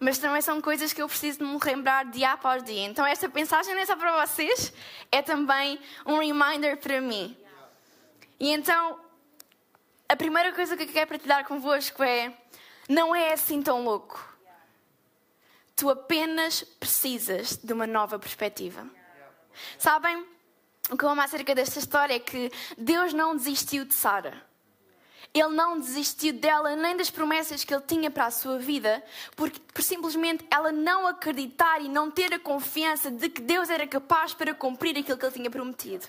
Mas 0.00 0.16
também 0.16 0.40
são 0.40 0.62
coisas 0.62 0.94
que 0.94 1.02
eu 1.02 1.06
preciso 1.06 1.40
de 1.40 1.44
me 1.44 1.58
lembrar 1.62 2.06
dia 2.06 2.32
após 2.32 2.64
dia. 2.64 2.86
Então, 2.86 3.04
esta 3.04 3.28
mensagem 3.28 3.74
não 3.74 3.82
é 3.82 3.86
só 3.86 3.94
para 3.94 4.26
vocês, 4.26 4.72
é 5.12 5.20
também 5.20 5.78
um 6.06 6.18
reminder 6.18 6.78
para 6.78 7.02
mim. 7.02 7.36
E 8.40 8.50
então, 8.50 8.98
a 10.08 10.16
primeira 10.16 10.52
coisa 10.52 10.74
que 10.74 10.84
eu 10.84 10.88
quero 10.88 11.10
partilhar 11.10 11.46
convosco 11.46 12.02
é: 12.02 12.32
não 12.88 13.14
é 13.14 13.34
assim 13.34 13.62
tão 13.62 13.84
louco. 13.84 14.26
Tu 15.76 15.88
apenas 15.90 16.62
precisas 16.62 17.56
de 17.56 17.72
uma 17.72 17.86
nova 17.86 18.18
perspectiva. 18.18 18.86
Sabem? 19.78 20.26
O 20.90 20.96
que 20.96 21.04
eu 21.04 21.10
amo 21.10 21.20
acerca 21.20 21.54
desta 21.54 21.78
história 21.78 22.14
é 22.14 22.18
que 22.18 22.50
Deus 22.76 23.12
não 23.12 23.36
desistiu 23.36 23.84
de 23.84 23.92
Sara. 23.92 24.49
Ele 25.32 25.48
não 25.48 25.78
desistiu 25.78 26.32
dela 26.32 26.74
nem 26.74 26.96
das 26.96 27.08
promessas 27.08 27.62
que 27.62 27.72
ele 27.72 27.84
tinha 27.86 28.10
para 28.10 28.26
a 28.26 28.30
sua 28.32 28.58
vida, 28.58 29.02
porque 29.36 29.60
por 29.72 29.82
simplesmente 29.82 30.44
ela 30.50 30.72
não 30.72 31.06
acreditar 31.06 31.80
e 31.80 31.88
não 31.88 32.10
ter 32.10 32.34
a 32.34 32.38
confiança 32.38 33.10
de 33.10 33.28
que 33.28 33.40
Deus 33.40 33.70
era 33.70 33.86
capaz 33.86 34.34
para 34.34 34.52
cumprir 34.52 34.98
aquilo 34.98 35.16
que 35.16 35.24
ele 35.24 35.34
tinha 35.34 35.50
prometido. 35.50 36.06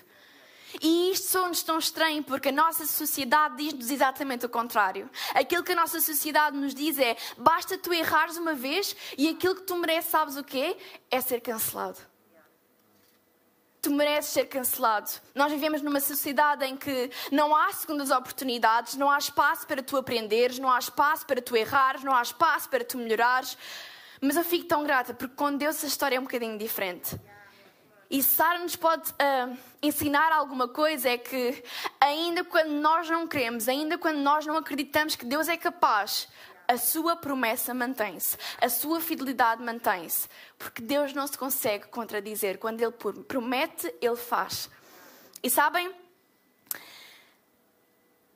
E 0.80 1.12
isto 1.12 1.28
sou-nos 1.28 1.62
tão 1.62 1.78
estranho 1.78 2.24
porque 2.24 2.48
a 2.48 2.52
nossa 2.52 2.86
sociedade 2.86 3.56
diz-nos 3.56 3.90
exatamente 3.90 4.46
o 4.46 4.48
contrário. 4.48 5.08
Aquilo 5.34 5.62
que 5.62 5.72
a 5.72 5.76
nossa 5.76 6.00
sociedade 6.00 6.56
nos 6.56 6.74
diz 6.74 6.98
é: 6.98 7.16
basta 7.36 7.78
tu 7.78 7.92
errares 7.92 8.36
uma 8.36 8.54
vez 8.54 8.96
e 9.16 9.28
aquilo 9.28 9.54
que 9.54 9.62
tu 9.62 9.76
mereces, 9.76 10.10
sabes 10.10 10.36
o 10.36 10.42
quê? 10.42 10.76
É 11.10 11.20
ser 11.20 11.40
cancelado 11.40 12.11
tu 13.82 13.90
mereces 13.90 14.30
ser 14.30 14.46
cancelado. 14.46 15.10
Nós 15.34 15.50
vivemos 15.50 15.82
numa 15.82 15.98
sociedade 15.98 16.64
em 16.64 16.76
que 16.76 17.10
não 17.32 17.54
há 17.54 17.72
segundas 17.72 18.12
oportunidades, 18.12 18.94
não 18.94 19.10
há 19.10 19.18
espaço 19.18 19.66
para 19.66 19.82
tu 19.82 19.96
aprenderes, 19.96 20.60
não 20.60 20.70
há 20.70 20.78
espaço 20.78 21.26
para 21.26 21.42
tu 21.42 21.56
errares, 21.56 22.04
não 22.04 22.14
há 22.14 22.22
espaço 22.22 22.70
para 22.70 22.84
tu 22.84 22.96
melhorares. 22.96 23.58
Mas 24.20 24.36
eu 24.36 24.44
fico 24.44 24.66
tão 24.66 24.84
grata 24.84 25.12
porque 25.12 25.34
com 25.34 25.56
Deus 25.56 25.82
a 25.82 25.88
história 25.88 26.16
é 26.16 26.20
um 26.20 26.22
bocadinho 26.22 26.56
diferente. 26.56 27.20
E 28.08 28.22
Sara 28.22 28.58
nos 28.60 28.76
pode 28.76 29.10
uh, 29.10 29.56
ensinar 29.82 30.30
alguma 30.30 30.68
coisa 30.68 31.08
é 31.08 31.18
que 31.18 31.64
ainda 31.98 32.44
quando 32.44 32.70
nós 32.70 33.08
não 33.08 33.26
queremos, 33.26 33.68
ainda 33.68 33.98
quando 33.98 34.18
nós 34.18 34.46
não 34.46 34.56
acreditamos 34.56 35.16
que 35.16 35.24
Deus 35.24 35.48
é 35.48 35.56
capaz, 35.56 36.28
a 36.68 36.76
sua 36.76 37.16
promessa 37.16 37.72
mantém-se, 37.74 38.36
a 38.60 38.68
sua 38.68 39.00
fidelidade 39.00 39.62
mantém-se, 39.62 40.28
porque 40.58 40.82
Deus 40.82 41.12
não 41.12 41.26
se 41.26 41.36
consegue 41.36 41.86
contradizer. 41.88 42.58
Quando 42.58 42.80
Ele 42.80 42.92
promete, 43.26 43.92
Ele 44.00 44.16
faz. 44.16 44.70
E 45.42 45.50
sabem? 45.50 45.92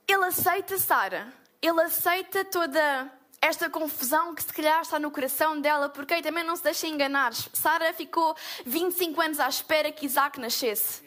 Ele 0.09 0.25
aceita 0.25 0.79
Sara, 0.79 1.33
ele 1.61 1.83
aceita 1.83 2.45
toda 2.45 3.11
esta 3.41 3.69
confusão 3.69 4.35
que 4.35 4.43
se 4.43 4.53
calhar 4.53 4.81
está 4.81 4.99
no 4.99 5.11
coração 5.11 5.61
dela, 5.61 5.89
porque 5.89 6.23
também 6.23 6.45
não 6.45 6.57
se 6.57 6.63
deixa 6.63 6.87
enganar. 6.87 7.33
Sara 7.33 7.93
ficou 7.93 8.37
25 8.65 9.21
anos 9.21 9.41
à 9.41 9.49
espera 9.49 9.91
que 9.91 10.07
Isaac 10.07 10.39
nascesse. 10.39 11.05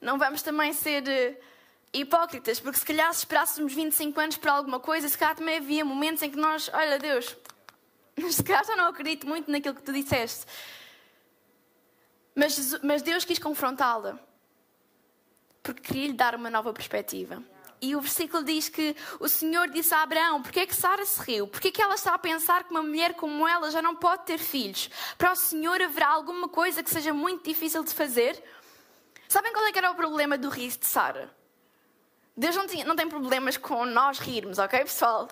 Não 0.00 0.18
vamos 0.18 0.42
também 0.42 0.72
ser 0.72 1.08
eh, 1.08 1.40
hipócritas, 1.94 2.58
porque 2.58 2.78
se 2.78 2.84
calhar 2.84 3.12
se 3.14 3.20
esperássemos 3.20 3.72
25 3.72 4.20
anos 4.20 4.36
para 4.36 4.52
alguma 4.52 4.80
coisa, 4.80 5.08
se 5.08 5.16
calhar 5.16 5.36
também 5.36 5.56
havia 5.56 5.84
momentos 5.84 6.22
em 6.22 6.30
que 6.30 6.36
nós, 6.36 6.68
olha 6.74 6.98
Deus, 6.98 7.36
se 8.30 8.42
calhar 8.42 8.64
já 8.64 8.76
não 8.76 8.86
acredito 8.86 9.26
muito 9.26 9.50
naquilo 9.50 9.74
que 9.74 9.82
tu 9.82 9.92
disseste. 9.92 10.44
Mas, 12.34 12.82
mas 12.82 13.00
Deus 13.00 13.24
quis 13.24 13.38
confrontá-la, 13.38 14.18
porque 15.62 15.80
queria 15.80 16.08
lhe 16.08 16.12
dar 16.12 16.34
uma 16.34 16.50
nova 16.50 16.72
perspectiva. 16.72 17.42
E 17.80 17.94
o 17.94 18.00
versículo 18.00 18.42
diz 18.42 18.68
que 18.68 18.96
o 19.20 19.28
Senhor 19.28 19.68
disse 19.68 19.94
a 19.94 20.02
Abraão: 20.02 20.42
Porquê 20.42 20.60
é 20.60 20.66
que 20.66 20.74
Sara 20.74 21.04
se 21.04 21.20
riu? 21.20 21.46
Porquê 21.46 21.68
é 21.68 21.70
que 21.70 21.82
ela 21.82 21.94
está 21.94 22.14
a 22.14 22.18
pensar 22.18 22.64
que 22.64 22.70
uma 22.70 22.82
mulher 22.82 23.14
como 23.14 23.46
ela 23.46 23.70
já 23.70 23.82
não 23.82 23.94
pode 23.94 24.24
ter 24.24 24.38
filhos? 24.38 24.88
Para 25.18 25.32
o 25.32 25.36
Senhor 25.36 25.80
haverá 25.80 26.08
alguma 26.08 26.48
coisa 26.48 26.82
que 26.82 26.90
seja 26.90 27.12
muito 27.12 27.44
difícil 27.44 27.84
de 27.84 27.92
fazer? 27.92 28.42
Sabem 29.28 29.52
qual 29.52 29.66
é 29.66 29.72
que 29.72 29.78
era 29.78 29.90
o 29.90 29.94
problema 29.94 30.38
do 30.38 30.48
riso 30.48 30.78
de 30.78 30.86
Sara? 30.86 31.30
Deus 32.36 32.56
não, 32.56 32.66
tinha, 32.66 32.84
não 32.84 32.96
tem 32.96 33.08
problemas 33.08 33.56
com 33.56 33.84
nós 33.84 34.18
rirmos, 34.18 34.58
ok, 34.58 34.80
pessoal? 34.80 35.28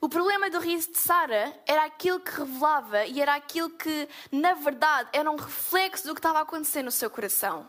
O 0.00 0.08
problema 0.08 0.48
do 0.48 0.58
riso 0.58 0.92
de 0.92 0.98
Sara 0.98 1.54
era 1.66 1.84
aquilo 1.84 2.20
que 2.20 2.30
revelava 2.30 3.04
e 3.04 3.20
era 3.20 3.34
aquilo 3.34 3.68
que, 3.68 4.08
na 4.32 4.54
verdade, 4.54 5.10
era 5.12 5.30
um 5.30 5.36
reflexo 5.36 6.06
do 6.06 6.14
que 6.14 6.20
estava 6.20 6.38
a 6.38 6.42
acontecer 6.42 6.82
no 6.82 6.90
seu 6.90 7.10
coração. 7.10 7.68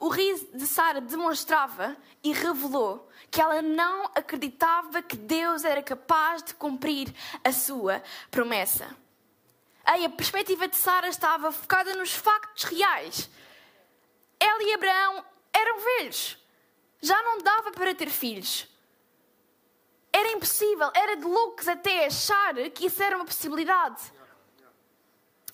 O 0.00 0.08
riso 0.08 0.48
de 0.54 0.66
Sara 0.66 1.00
demonstrava 1.00 1.96
e 2.22 2.32
revelou 2.32 3.10
que 3.30 3.40
ela 3.40 3.60
não 3.60 4.04
acreditava 4.14 5.02
que 5.02 5.16
Deus 5.16 5.64
era 5.64 5.82
capaz 5.82 6.42
de 6.42 6.54
cumprir 6.54 7.12
a 7.42 7.52
sua 7.52 8.02
promessa. 8.30 8.88
Aí 9.84 10.04
a 10.04 10.10
perspectiva 10.10 10.66
de 10.66 10.76
Sara 10.76 11.08
estava 11.08 11.52
focada 11.52 11.94
nos 11.94 12.14
factos 12.14 12.64
reais. 12.64 13.28
Ela 14.40 14.62
e 14.62 14.72
Abraão 14.72 15.24
eram 15.52 15.80
velhos 15.80 16.43
já 17.04 17.22
não 17.22 17.38
dava 17.38 17.70
para 17.70 17.94
ter 17.94 18.08
filhos. 18.08 18.66
Era 20.10 20.32
impossível, 20.32 20.90
era 20.94 21.16
de 21.16 21.24
loucos 21.24 21.68
até 21.68 22.06
achar 22.06 22.54
que 22.70 22.86
isso 22.86 23.02
era 23.02 23.16
uma 23.16 23.24
possibilidade. 23.24 24.00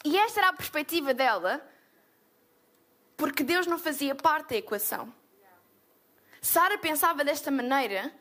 E 0.04 0.16
esta 0.16 0.40
era 0.40 0.48
a 0.50 0.52
perspectiva 0.52 1.12
dela, 1.12 1.66
porque 3.16 3.42
Deus 3.42 3.66
não 3.66 3.78
fazia 3.78 4.14
parte 4.14 4.50
da 4.50 4.56
equação. 4.56 5.12
Sara 6.40 6.78
pensava 6.78 7.24
desta 7.24 7.50
maneira 7.50 8.14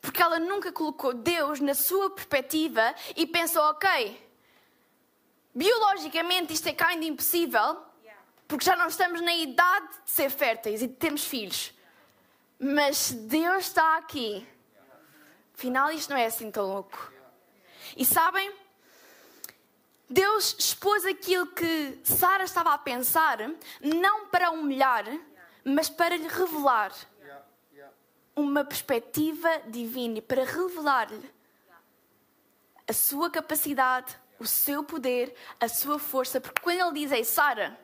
porque 0.00 0.20
ela 0.20 0.40
nunca 0.40 0.72
colocou 0.72 1.14
Deus 1.14 1.60
na 1.60 1.74
sua 1.74 2.10
perspectiva 2.10 2.94
e 3.14 3.24
pensou: 3.26 3.62
ok, 3.62 4.28
biologicamente 5.54 6.52
isto 6.52 6.66
é 6.68 6.76
ainda 6.80 7.04
impossível, 7.04 7.80
porque 8.48 8.64
já 8.64 8.74
não 8.74 8.88
estamos 8.88 9.20
na 9.20 9.34
idade 9.34 9.88
de 10.04 10.10
ser 10.10 10.30
férteis 10.30 10.82
e 10.82 10.88
de 10.88 10.94
termos 10.94 11.24
filhos. 11.24 11.72
Mas 12.64 13.10
Deus 13.10 13.64
está 13.64 13.96
aqui. 13.96 14.46
Afinal, 15.52 15.90
isto 15.90 16.10
não 16.10 16.16
é 16.16 16.26
assim 16.26 16.48
tão 16.48 16.64
louco. 16.64 17.12
E 17.96 18.04
sabem? 18.06 18.54
Deus 20.08 20.54
expôs 20.56 21.04
aquilo 21.04 21.48
que 21.48 21.98
Sara 22.04 22.44
estava 22.44 22.72
a 22.72 22.78
pensar, 22.78 23.38
não 23.80 24.28
para 24.28 24.52
humilhar, 24.52 25.04
mas 25.64 25.90
para 25.90 26.16
lhe 26.16 26.28
revelar 26.28 26.92
uma 28.36 28.64
perspectiva 28.64 29.48
divina 29.66 30.18
e 30.18 30.22
para 30.22 30.44
revelar-lhe 30.44 31.34
a 32.86 32.92
sua 32.92 33.28
capacidade, 33.28 34.16
o 34.38 34.46
seu 34.46 34.84
poder, 34.84 35.34
a 35.58 35.66
sua 35.66 35.98
força. 35.98 36.40
Porque 36.40 36.60
quando 36.60 36.96
ele 36.96 37.06
diz, 37.08 37.26
Sara, 37.26 37.76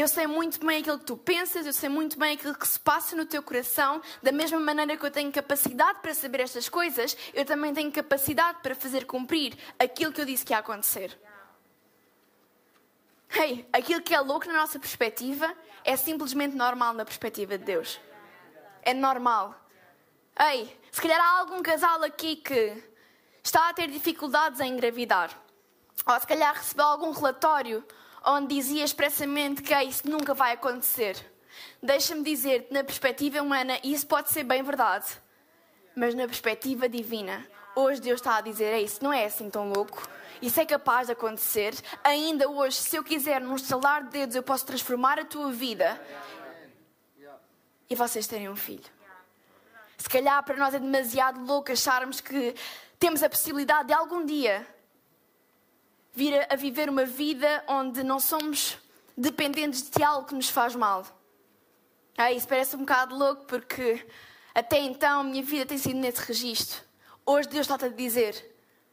eu 0.00 0.08
sei 0.08 0.26
muito 0.26 0.64
bem 0.64 0.80
aquilo 0.80 0.98
que 0.98 1.04
tu 1.04 1.16
pensas, 1.16 1.66
eu 1.66 1.72
sei 1.72 1.88
muito 1.88 2.18
bem 2.18 2.34
aquilo 2.34 2.54
que 2.54 2.66
se 2.66 2.80
passa 2.80 3.14
no 3.14 3.26
teu 3.26 3.42
coração. 3.42 4.00
Da 4.22 4.32
mesma 4.32 4.58
maneira 4.58 4.96
que 4.96 5.04
eu 5.04 5.10
tenho 5.10 5.30
capacidade 5.30 6.00
para 6.00 6.14
saber 6.14 6.40
estas 6.40 6.68
coisas, 6.68 7.16
eu 7.34 7.44
também 7.44 7.74
tenho 7.74 7.92
capacidade 7.92 8.60
para 8.62 8.74
fazer 8.74 9.04
cumprir 9.04 9.56
aquilo 9.78 10.12
que 10.12 10.20
eu 10.20 10.24
disse 10.24 10.44
que 10.44 10.52
ia 10.52 10.58
acontecer. 10.58 11.18
Hey, 13.32 13.68
aquilo 13.72 14.02
que 14.02 14.14
é 14.14 14.20
louco 14.20 14.46
na 14.46 14.54
nossa 14.54 14.78
perspectiva 14.78 15.54
é 15.84 15.96
simplesmente 15.96 16.56
normal 16.56 16.94
na 16.94 17.04
perspectiva 17.04 17.56
de 17.56 17.64
Deus. 17.64 18.00
É 18.82 18.94
normal. 18.94 19.54
Ei, 20.38 20.80
se 20.90 21.00
calhar 21.00 21.20
há 21.20 21.40
algum 21.40 21.62
casal 21.62 22.02
aqui 22.02 22.36
que 22.36 22.82
está 23.42 23.68
a 23.68 23.74
ter 23.74 23.88
dificuldades 23.88 24.60
em 24.60 24.72
engravidar. 24.72 25.30
Ou 26.06 26.20
se 26.20 26.26
calhar 26.26 26.54
recebeu 26.54 26.86
algum 26.86 27.10
relatório 27.10 27.84
onde 28.24 28.54
dizia 28.54 28.84
expressamente 28.84 29.62
que 29.62 29.74
isso 29.82 30.08
nunca 30.08 30.34
vai 30.34 30.52
acontecer. 30.52 31.16
Deixa-me 31.82 32.22
dizer, 32.22 32.66
na 32.70 32.84
perspectiva 32.84 33.40
humana, 33.40 33.78
isso 33.82 34.06
pode 34.06 34.30
ser 34.30 34.44
bem 34.44 34.62
verdade, 34.62 35.06
mas 35.96 36.14
na 36.14 36.26
perspectiva 36.26 36.88
divina, 36.88 37.46
hoje 37.74 38.00
Deus 38.00 38.20
está 38.20 38.36
a 38.36 38.40
dizer: 38.40 38.66
é 38.66 38.80
isso, 38.80 39.02
não 39.02 39.12
é 39.12 39.24
assim 39.24 39.48
tão 39.50 39.72
louco. 39.72 40.08
Isso 40.40 40.58
é 40.58 40.64
capaz 40.64 41.08
de 41.08 41.12
acontecer. 41.12 41.74
Ainda 42.02 42.48
hoje, 42.48 42.76
se 42.76 42.96
eu 42.96 43.04
quiser, 43.04 43.40
num 43.40 43.56
estalar 43.56 44.04
de 44.04 44.10
dedos, 44.10 44.36
eu 44.36 44.42
posso 44.42 44.64
transformar 44.64 45.18
a 45.18 45.24
tua 45.24 45.50
vida 45.52 46.00
e 47.90 47.94
vocês 47.94 48.26
terem 48.26 48.48
um 48.48 48.56
filho. 48.56 48.84
Se 49.98 50.08
calhar 50.08 50.42
para 50.42 50.56
nós 50.56 50.72
é 50.72 50.78
demasiado 50.78 51.44
louco 51.44 51.72
acharmos 51.72 52.22
que 52.22 52.54
temos 52.98 53.22
a 53.22 53.28
possibilidade 53.28 53.88
de 53.88 53.92
algum 53.92 54.24
dia 54.24 54.66
vir 56.12 56.46
a, 56.50 56.56
viver 56.56 56.88
uma 56.88 57.04
vida 57.04 57.64
onde 57.68 58.02
não 58.02 58.18
somos 58.18 58.78
dependentes 59.16 59.88
de 59.88 60.02
algo 60.02 60.26
que 60.26 60.34
nos 60.34 60.48
faz 60.48 60.74
mal. 60.74 61.04
Ah, 62.16 62.32
isso 62.32 62.48
parece 62.48 62.76
um 62.76 62.80
bocado 62.80 63.16
louco 63.16 63.44
porque 63.46 64.06
até 64.54 64.78
então 64.78 65.20
a 65.20 65.24
minha 65.24 65.42
vida 65.42 65.66
tem 65.66 65.78
sido 65.78 65.98
nesse 65.98 66.20
registro. 66.20 66.82
Hoje 67.24 67.48
Deus 67.48 67.62
está-te 67.62 67.86
a 67.86 67.88
dizer: 67.88 68.34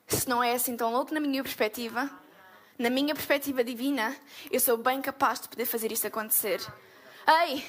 se 0.08 0.30
não 0.30 0.44
é 0.44 0.54
assim 0.54 0.78
tão 0.78 0.92
louco 0.92 1.14
na 1.14 1.20
minha 1.20 1.44
perspectiva, 1.44 2.10
na 2.78 2.90
minha 2.90 3.16
perspectiva 3.16 3.64
divina, 3.64 4.16
eu 4.52 4.60
sou 4.60 4.78
bem 4.78 5.02
capaz 5.02 5.42
de 5.42 5.50
poder 5.50 5.66
fazer 5.66 5.92
isto 5.92 6.08
acontecer. 6.08 6.62
Ei, 7.28 7.66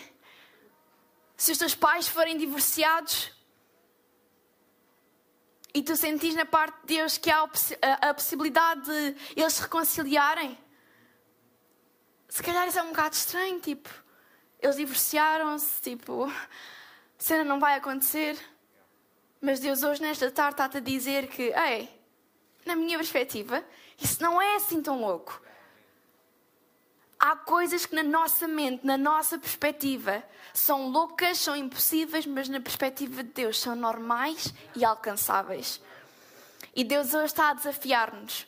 Se 1.37 1.53
os 1.53 1.59
teus 1.59 1.75
pais 1.75 2.07
forem 2.07 2.37
divorciados 2.37 3.33
e 5.79 5.83
tu 5.85 5.97
sentis 5.97 6.35
na 6.35 6.45
parte 6.45 6.77
de 6.81 6.97
Deus 6.97 7.19
que 7.19 7.31
há 7.31 7.49
a 8.01 8.13
possibilidade 8.13 8.83
de 8.85 9.15
eles 9.37 9.53
se 9.53 9.63
reconciliarem, 9.63 10.59
se 12.29 12.43
calhar 12.43 12.67
isso 12.67 12.81
é 12.81 12.83
um 12.83 12.89
bocado 12.89 13.15
estranho, 13.15 13.61
tipo, 13.61 13.89
eles 14.61 14.75
divorciaram-se, 14.75 15.81
tipo, 15.81 16.33
cena 17.17 17.45
não 17.45 17.61
vai 17.61 17.77
acontecer. 17.77 18.37
Mas 19.41 19.61
Deus 19.61 19.85
hoje, 19.85 20.03
nesta 20.03 20.29
tarde, 20.33 20.55
está-te 20.55 20.79
a 20.79 20.81
dizer 20.81 21.29
que, 21.29 21.55
ei, 21.55 21.89
na 22.67 22.75
minha 22.75 22.99
perspectiva, 22.99 23.65
isso 24.03 24.21
não 24.21 24.43
é 24.43 24.57
assim 24.57 24.83
tão 24.83 25.01
louco. 25.01 25.41
Há 27.19 27.35
coisas 27.35 27.85
que 27.85 27.97
na 27.97 28.03
nossa 28.03 28.47
mente, 28.47 28.87
na 28.87 28.97
nossa 28.97 29.39
perspectiva, 29.39 30.23
são 30.55 30.89
loucas, 30.89 31.39
são 31.39 31.57
impossíveis, 31.57 32.25
mas 32.27 32.49
na 32.49 32.61
perspectiva 32.61 33.25
de 33.25 33.31
Deus 33.31 33.59
são 33.59 33.75
normais 33.75 34.55
e 34.77 34.85
alcançáveis. 34.85 35.81
E 36.77 36.85
Deus 36.85 37.13
hoje 37.15 37.27
está 37.27 37.51
a 37.51 37.55
desafiar-nos 37.55 38.47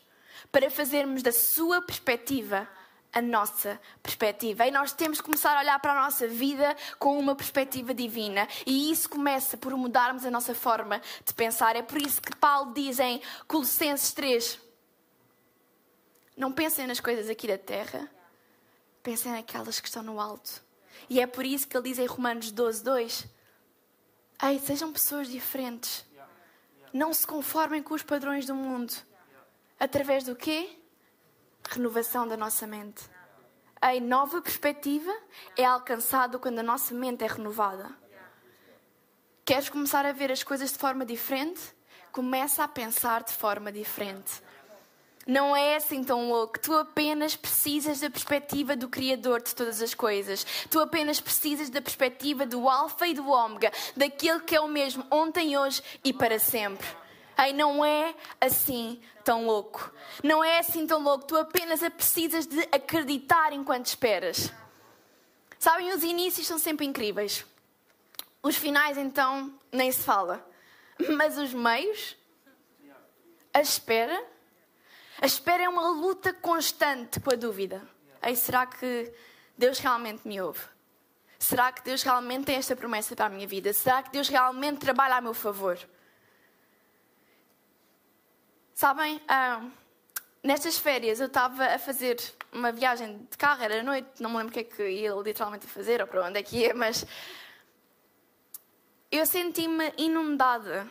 para 0.53 0.71
fazermos 0.71 1.23
da 1.23 1.33
sua 1.33 1.83
perspectiva 1.83 2.69
a 3.13 3.21
nossa 3.21 3.81
perspectiva. 4.03 4.67
E 4.67 4.71
nós 4.71 4.93
temos 4.93 5.19
que 5.19 5.25
começar 5.25 5.57
a 5.57 5.61
olhar 5.61 5.79
para 5.81 5.93
a 5.93 6.05
nossa 6.05 6.29
vida 6.29 6.77
com 6.99 7.19
uma 7.19 7.35
perspectiva 7.35 7.93
divina. 7.93 8.47
E 8.65 8.91
isso 8.91 9.09
começa 9.09 9.57
por 9.57 9.77
mudarmos 9.77 10.25
a 10.25 10.31
nossa 10.31 10.55
forma 10.55 11.01
de 11.25 11.35
pensar. 11.35 11.75
É 11.77 11.83
por 11.83 12.01
isso 12.01 12.23
que 12.23 12.35
Paulo 12.37 12.73
diz 12.73 12.99
em 13.01 13.21
Colossenses 13.47 14.13
3: 14.13 14.61
Não 16.37 16.53
pensem 16.53 16.87
nas 16.87 17.01
coisas 17.01 17.29
aqui 17.29 17.49
da 17.49 17.59
terra, 17.59 18.09
pensem 19.03 19.33
naquelas 19.33 19.81
que 19.81 19.89
estão 19.89 20.03
no 20.03 20.21
alto. 20.21 20.63
E 21.09 21.21
é 21.21 21.27
por 21.27 21.45
isso 21.45 21.67
que 21.67 21.77
ele 21.77 21.89
diz 21.89 21.99
em 21.99 22.07
Romanos 22.07 22.51
12, 22.51 22.83
2: 22.85 23.27
Ei, 24.43 24.59
sejam 24.59 24.93
pessoas 24.93 25.29
diferentes. 25.29 26.05
Não 26.93 27.13
se 27.13 27.27
conformem 27.27 27.83
com 27.83 27.95
os 27.95 28.03
padrões 28.03 28.47
do 28.47 28.55
mundo. 28.55 28.93
Através 29.79 30.25
do 30.25 30.35
quê? 30.37 30.77
renovação 31.69 32.27
da 32.27 32.37
nossa 32.37 32.67
mente. 32.67 33.09
A 33.81 33.99
nova 34.01 34.43
perspectiva 34.43 35.13
é 35.57 35.65
alcançada 35.65 36.39
quando 36.39 36.59
a 36.59 36.63
nossa 36.63 36.95
mente 36.95 37.25
é 37.25 37.27
renovada. 37.27 37.91
Queres 39.45 39.69
começar 39.69 40.05
a 40.05 40.13
ver 40.13 40.31
as 40.31 40.43
coisas 40.43 40.73
de 40.73 40.79
forma 40.79 41.05
diferente? 41.05 41.61
Começa 42.13 42.63
a 42.63 42.69
pensar 42.69 43.23
de 43.23 43.33
forma 43.33 43.73
diferente. 43.73 44.43
Não 45.27 45.55
é 45.55 45.77
assim 45.77 46.03
tão 46.03 46.29
louco. 46.29 46.59
Tu 46.59 46.75
apenas 46.75 47.37
precisas 47.37 48.01
da 48.01 48.11
perspectiva 48.11 48.75
do 48.75 48.89
Criador 48.89 49.43
de 49.43 49.55
todas 49.55 49.83
as 49.83 49.95
coisas. 49.95 50.47
Tu 50.71 50.81
apenas 50.81 51.21
precisas 51.21 51.71
da 51.71 51.81
perspectiva 51.81 52.47
do 52.47 52.69
Alfa 52.69 53.07
e 53.07 53.15
do 53.15 53.29
Ômega, 53.29 53.71
daquele 53.97 54.41
que 54.41 54.57
é 54.57 54.61
o 54.61 54.69
mesmo 54.69 55.07
ontem, 55.11 55.57
hoje 55.57 55.83
e 56.03 56.13
para 56.13 56.39
sempre. 56.39 56.87
Ei, 57.39 57.53
não 57.53 57.85
é 57.85 58.15
assim 58.41 59.01
tão 59.25 59.47
louco. 59.47 59.93
Não 60.23 60.45
é 60.45 60.59
assim 60.59 60.87
tão 60.87 61.03
louco. 61.03 61.25
Tu 61.25 61.37
apenas 61.37 61.81
precisas 61.89 62.47
de 62.47 62.61
acreditar 62.73 63.53
enquanto 63.53 63.87
esperas. 63.87 64.53
Sabem, 65.59 65.93
os 65.93 66.03
inícios 66.03 66.47
são 66.47 66.59
sempre 66.59 66.87
incríveis. 66.87 67.45
Os 68.43 68.57
finais, 68.57 68.97
então, 68.97 69.53
nem 69.71 69.93
se 69.93 70.03
fala. 70.03 70.45
Mas 71.17 71.39
os 71.39 71.53
meios, 71.55 72.17
a 73.53 73.61
espera, 73.61 74.23
a 75.21 75.27
espera 75.27 75.65
é 75.65 75.69
uma 75.69 75.91
luta 75.91 76.33
constante 76.33 77.21
com 77.21 77.31
a 77.31 77.37
dúvida. 77.37 77.87
Ei, 78.23 78.35
será 78.35 78.65
que 78.65 79.13
Deus 79.57 79.79
realmente 79.79 80.27
me 80.27 80.41
ouve? 80.41 80.63
Será 81.39 81.71
que 81.71 81.83
Deus 81.83 82.03
realmente 82.03 82.47
tem 82.47 82.57
esta 82.57 82.75
promessa 82.75 83.15
para 83.15 83.27
a 83.27 83.29
minha 83.29 83.47
vida? 83.47 83.73
Será 83.73 84.03
que 84.03 84.11
Deus 84.11 84.29
realmente 84.29 84.79
trabalha 84.79 85.17
a 85.17 85.21
meu 85.21 85.35
favor? 85.35 85.79
Sabem, 88.73 89.21
ah, 89.29 89.63
nestas 90.43 90.79
férias 90.79 91.21
eu 91.21 91.27
estava 91.27 91.67
a 91.67 91.79
fazer 91.79 92.19
uma 92.51 92.73
viagem 92.73 93.27
de 93.31 93.37
carro, 93.37 93.63
era 93.63 93.83
noite, 93.83 94.23
não 94.23 94.31
me 94.31 94.39
lembro 94.39 94.51
o 94.51 94.55
que 94.55 94.61
é 94.61 94.65
que 94.65 94.89
ia 94.89 95.13
literalmente 95.13 95.67
fazer 95.67 96.01
ou 96.01 96.07
para 96.07 96.27
onde 96.27 96.39
é 96.39 96.43
que 96.43 96.61
ia, 96.61 96.75
mas 96.75 97.07
eu 99.11 99.27
senti-me 99.27 99.93
inundada 99.99 100.91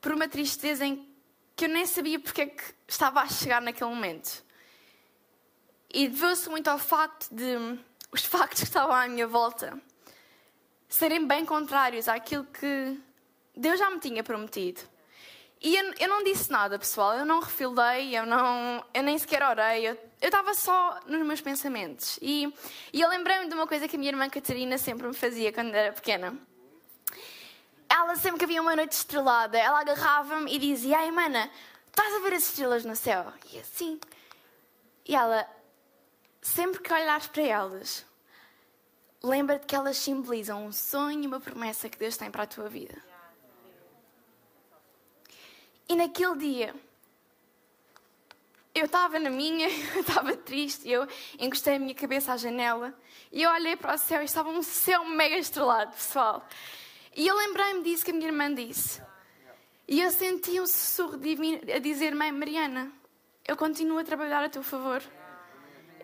por 0.00 0.12
uma 0.12 0.28
tristeza 0.28 0.86
em 0.86 1.15
que 1.56 1.64
eu 1.64 1.68
nem 1.70 1.86
sabia 1.86 2.20
porque 2.20 2.42
é 2.42 2.46
que 2.46 2.62
estava 2.86 3.20
a 3.22 3.28
chegar 3.28 3.62
naquele 3.62 3.90
momento. 3.90 4.44
E 5.92 6.06
deveu-se 6.06 6.48
muito 6.50 6.68
ao 6.68 6.78
facto 6.78 7.34
de 7.34 7.56
os 8.12 8.24
factos 8.24 8.60
que 8.60 8.66
estavam 8.66 8.94
à 8.94 9.08
minha 9.08 9.26
volta 9.26 9.80
serem 10.88 11.26
bem 11.26 11.44
contrários 11.44 12.08
àquilo 12.08 12.44
que 12.44 13.00
Deus 13.56 13.78
já 13.78 13.90
me 13.90 13.98
tinha 13.98 14.22
prometido. 14.22 14.80
E 15.60 15.74
eu, 15.74 15.94
eu, 15.98 16.08
não 16.08 16.22
disse 16.22 16.50
nada, 16.50 16.78
pessoal. 16.78 17.14
Eu 17.14 17.24
não 17.24 17.40
refilei, 17.40 18.16
eu, 18.16 18.26
não, 18.26 18.84
eu 18.92 19.02
nem 19.02 19.18
sequer 19.18 19.42
orei. 19.42 19.88
Eu 19.88 19.98
estava 20.20 20.52
só 20.54 21.00
nos 21.06 21.26
meus 21.26 21.40
pensamentos. 21.40 22.18
E, 22.20 22.52
e 22.92 23.00
eu 23.00 23.08
lembrei-me 23.08 23.48
de 23.48 23.54
uma 23.54 23.66
coisa 23.66 23.88
que 23.88 23.96
a 23.96 23.98
minha 23.98 24.12
irmã 24.12 24.28
Catarina 24.28 24.76
sempre 24.76 25.08
me 25.08 25.14
fazia 25.14 25.50
quando 25.52 25.74
era 25.74 25.92
pequena. 25.92 26.36
Ela, 27.88 28.16
sempre 28.16 28.38
que 28.38 28.44
havia 28.44 28.62
uma 28.62 28.76
noite 28.76 28.92
estrelada, 28.92 29.58
ela 29.58 29.80
agarrava-me 29.80 30.54
e 30.54 30.58
dizia: 30.58 30.98
Ai, 30.98 31.10
mana, 31.10 31.50
estás 31.86 32.14
a 32.14 32.18
ver 32.20 32.34
as 32.34 32.42
estrelas 32.42 32.84
no 32.84 32.96
céu? 32.96 33.32
E 33.52 33.58
assim. 33.58 34.00
E 35.04 35.14
ela, 35.14 35.48
sempre 36.42 36.80
que 36.80 36.92
olhares 36.92 37.28
para 37.28 37.42
elas, 37.42 38.04
lembra-te 39.22 39.66
que 39.66 39.74
elas 39.74 39.96
simbolizam 39.96 40.66
um 40.66 40.72
sonho 40.72 41.22
e 41.22 41.26
uma 41.26 41.40
promessa 41.40 41.88
que 41.88 41.98
Deus 41.98 42.16
tem 42.16 42.30
para 42.30 42.42
a 42.42 42.46
tua 42.46 42.68
vida. 42.68 43.00
E 45.88 45.94
naquele 45.94 46.36
dia, 46.36 46.74
eu 48.74 48.86
estava 48.86 49.18
na 49.18 49.30
minha, 49.30 49.68
eu 49.94 50.00
estava 50.00 50.36
triste, 50.36 50.88
eu 50.90 51.06
encostei 51.38 51.76
a 51.76 51.78
minha 51.78 51.94
cabeça 51.94 52.32
à 52.32 52.36
janela 52.36 52.92
e 53.32 53.42
eu 53.42 53.50
olhei 53.50 53.76
para 53.76 53.94
o 53.94 53.98
céu 53.98 54.20
e 54.20 54.24
estava 54.24 54.48
um 54.48 54.62
céu 54.62 55.04
mega 55.04 55.36
estrelado, 55.36 55.92
pessoal. 55.92 56.46
E 57.16 57.26
eu 57.26 57.34
lembrei-me 57.34 57.82
disso 57.82 58.04
que 58.04 58.10
a 58.10 58.14
minha 58.14 58.28
irmã 58.28 58.52
disse. 58.54 59.00
E 59.88 60.02
eu 60.02 60.10
senti 60.10 60.60
um 60.60 60.66
sussurro 60.66 61.16
divino 61.16 61.60
a 61.74 61.78
dizer: 61.78 62.14
Mãe 62.14 62.30
Mariana, 62.30 62.92
eu 63.48 63.56
continuo 63.56 63.98
a 63.98 64.04
trabalhar 64.04 64.44
a 64.44 64.50
teu 64.50 64.62
favor. 64.62 65.02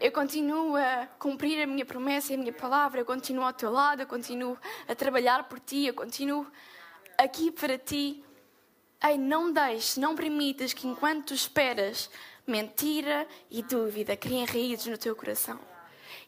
Eu 0.01 0.11
continuo 0.11 0.75
a 0.75 1.07
cumprir 1.19 1.63
a 1.63 1.67
minha 1.67 1.85
promessa 1.85 2.33
e 2.33 2.37
a 2.37 2.39
minha 2.39 2.53
palavra. 2.53 3.01
Eu 3.01 3.05
continuo 3.05 3.45
ao 3.45 3.53
teu 3.53 3.71
lado. 3.71 4.01
Eu 4.01 4.07
continuo 4.07 4.57
a 4.89 4.95
trabalhar 4.95 5.45
por 5.49 5.61
ti. 5.61 5.87
Eu 5.87 5.95
continuo 5.95 6.47
aqui 7.19 7.51
para 7.51 7.77
ti. 7.77 8.25
Ei, 9.05 9.19
não 9.19 9.53
deixes, 9.53 9.97
não 9.99 10.15
permitas 10.15 10.73
que 10.73 10.87
enquanto 10.87 11.27
tu 11.27 11.35
esperas, 11.35 12.09
mentira 12.47 13.27
e 13.51 13.63
dúvida 13.63 14.17
criem 14.17 14.45
raízes 14.45 14.87
no 14.87 14.97
teu 14.97 15.15
coração. 15.15 15.59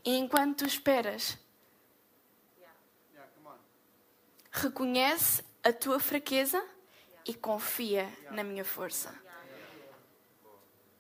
E 0.04 0.16
enquanto 0.18 0.58
tu 0.58 0.66
esperas, 0.66 1.38
reconhece 4.54 5.42
a 5.62 5.72
tua 5.72 5.98
fraqueza 5.98 6.62
e 7.26 7.34
confia 7.34 8.08
na 8.30 8.44
minha 8.44 8.64
força. 8.64 9.12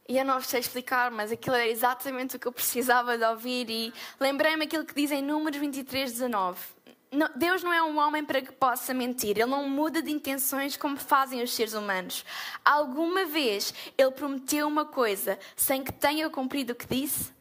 E 0.06 0.18
eu 0.18 0.24
não 0.24 0.40
sei 0.40 0.60
explicar, 0.60 1.10
mas 1.10 1.32
aquilo 1.32 1.56
era 1.56 1.66
exatamente 1.66 2.36
o 2.36 2.38
que 2.38 2.46
eu 2.46 2.52
precisava 2.52 3.16
de 3.16 3.24
ouvir. 3.24 3.70
E 3.70 3.94
lembrei-me 4.20 4.64
aquilo 4.64 4.84
que 4.84 4.94
diz 4.94 5.10
em 5.10 5.22
Números 5.22 5.58
23, 5.58 6.12
19. 6.12 6.60
Deus 7.36 7.62
não 7.62 7.72
é 7.72 7.82
um 7.82 7.98
homem 7.98 8.24
para 8.24 8.42
que 8.42 8.52
possa 8.52 8.92
mentir. 8.92 9.30
Ele 9.30 9.46
não 9.46 9.68
muda 9.68 10.02
de 10.02 10.10
intenções 10.10 10.76
como 10.76 10.96
fazem 10.96 11.42
os 11.42 11.54
seres 11.54 11.72
humanos. 11.72 12.24
Alguma 12.64 13.24
vez 13.24 13.72
ele 13.96 14.10
prometeu 14.10 14.66
uma 14.66 14.84
coisa 14.84 15.38
sem 15.56 15.82
que 15.82 15.92
tenha 15.92 16.28
cumprido 16.28 16.72
o 16.72 16.76
que 16.76 16.86
disse? 16.86 17.32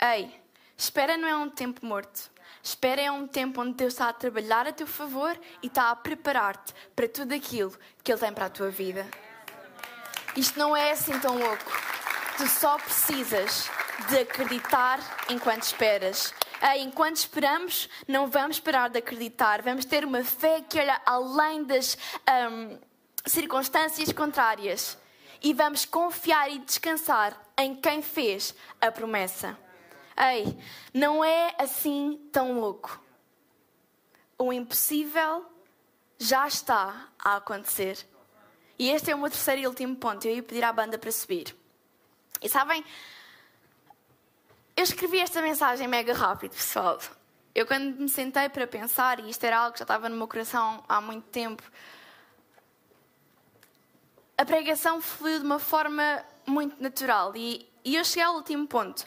Ei, 0.00 0.30
espera 0.76 1.16
não 1.16 1.26
é 1.26 1.36
um 1.36 1.48
tempo 1.48 1.84
morto. 1.84 2.31
Espera 2.62 3.02
é 3.02 3.10
um 3.10 3.26
tempo 3.26 3.60
onde 3.60 3.74
Deus 3.74 3.94
está 3.94 4.08
a 4.08 4.12
trabalhar 4.12 4.66
a 4.66 4.72
teu 4.72 4.86
favor 4.86 5.38
e 5.62 5.66
está 5.66 5.90
a 5.90 5.96
preparar-te 5.96 6.72
para 6.94 7.08
tudo 7.08 7.34
aquilo 7.34 7.76
que 8.04 8.12
Ele 8.12 8.20
tem 8.20 8.32
para 8.32 8.46
a 8.46 8.50
tua 8.50 8.70
vida. 8.70 9.06
Isto 10.36 10.58
não 10.58 10.76
é 10.76 10.92
assim 10.92 11.18
tão 11.18 11.38
louco. 11.38 11.72
Tu 12.36 12.46
só 12.48 12.78
precisas 12.78 13.68
de 14.08 14.18
acreditar 14.18 15.00
enquanto 15.28 15.62
esperas 15.62 16.32
enquanto 16.78 17.16
esperamos, 17.16 17.88
não 18.06 18.28
vamos 18.28 18.60
parar 18.60 18.88
de 18.88 18.98
acreditar. 18.98 19.62
Vamos 19.62 19.84
ter 19.84 20.04
uma 20.04 20.22
fé 20.22 20.60
que 20.60 20.78
olha 20.78 21.00
além 21.04 21.64
das 21.64 21.98
um, 22.50 22.78
circunstâncias 23.26 24.12
contrárias. 24.12 24.96
E 25.42 25.52
vamos 25.52 25.84
confiar 25.84 26.50
e 26.52 26.60
descansar 26.60 27.36
em 27.58 27.74
quem 27.74 28.00
fez 28.00 28.54
a 28.80 28.92
promessa. 28.92 29.58
Ei, 30.16 30.56
não 30.92 31.24
é 31.24 31.54
assim 31.58 32.20
tão 32.30 32.58
louco. 32.58 33.00
O 34.38 34.52
impossível 34.52 35.46
já 36.18 36.46
está 36.46 37.08
a 37.18 37.36
acontecer. 37.36 38.06
E 38.78 38.90
este 38.90 39.10
é 39.10 39.14
o 39.14 39.18
meu 39.18 39.30
terceiro 39.30 39.60
e 39.62 39.66
último 39.66 39.96
ponto. 39.96 40.26
Eu 40.26 40.36
ia 40.36 40.42
pedir 40.42 40.64
à 40.64 40.72
banda 40.72 40.98
para 40.98 41.12
subir. 41.12 41.54
E 42.40 42.48
sabem, 42.48 42.84
eu 44.76 44.82
escrevi 44.82 45.20
esta 45.20 45.40
mensagem 45.40 45.86
mega 45.86 46.12
rápido, 46.12 46.52
pessoal. 46.52 46.98
eu 47.54 47.66
quando 47.66 48.00
me 48.00 48.08
sentei 48.08 48.48
para 48.48 48.66
pensar, 48.66 49.20
e 49.20 49.30
isto 49.30 49.44
era 49.44 49.58
algo 49.58 49.72
que 49.72 49.78
já 49.78 49.84
estava 49.84 50.08
no 50.08 50.16
meu 50.16 50.26
coração 50.26 50.82
há 50.88 51.00
muito 51.00 51.28
tempo, 51.28 51.62
a 54.36 54.44
pregação 54.44 55.00
fluiu 55.00 55.38
de 55.38 55.44
uma 55.44 55.58
forma 55.58 56.24
muito 56.46 56.82
natural 56.82 57.32
e, 57.36 57.68
e 57.84 57.94
eu 57.94 58.04
cheguei 58.04 58.24
ao 58.24 58.34
último 58.34 58.66
ponto. 58.66 59.06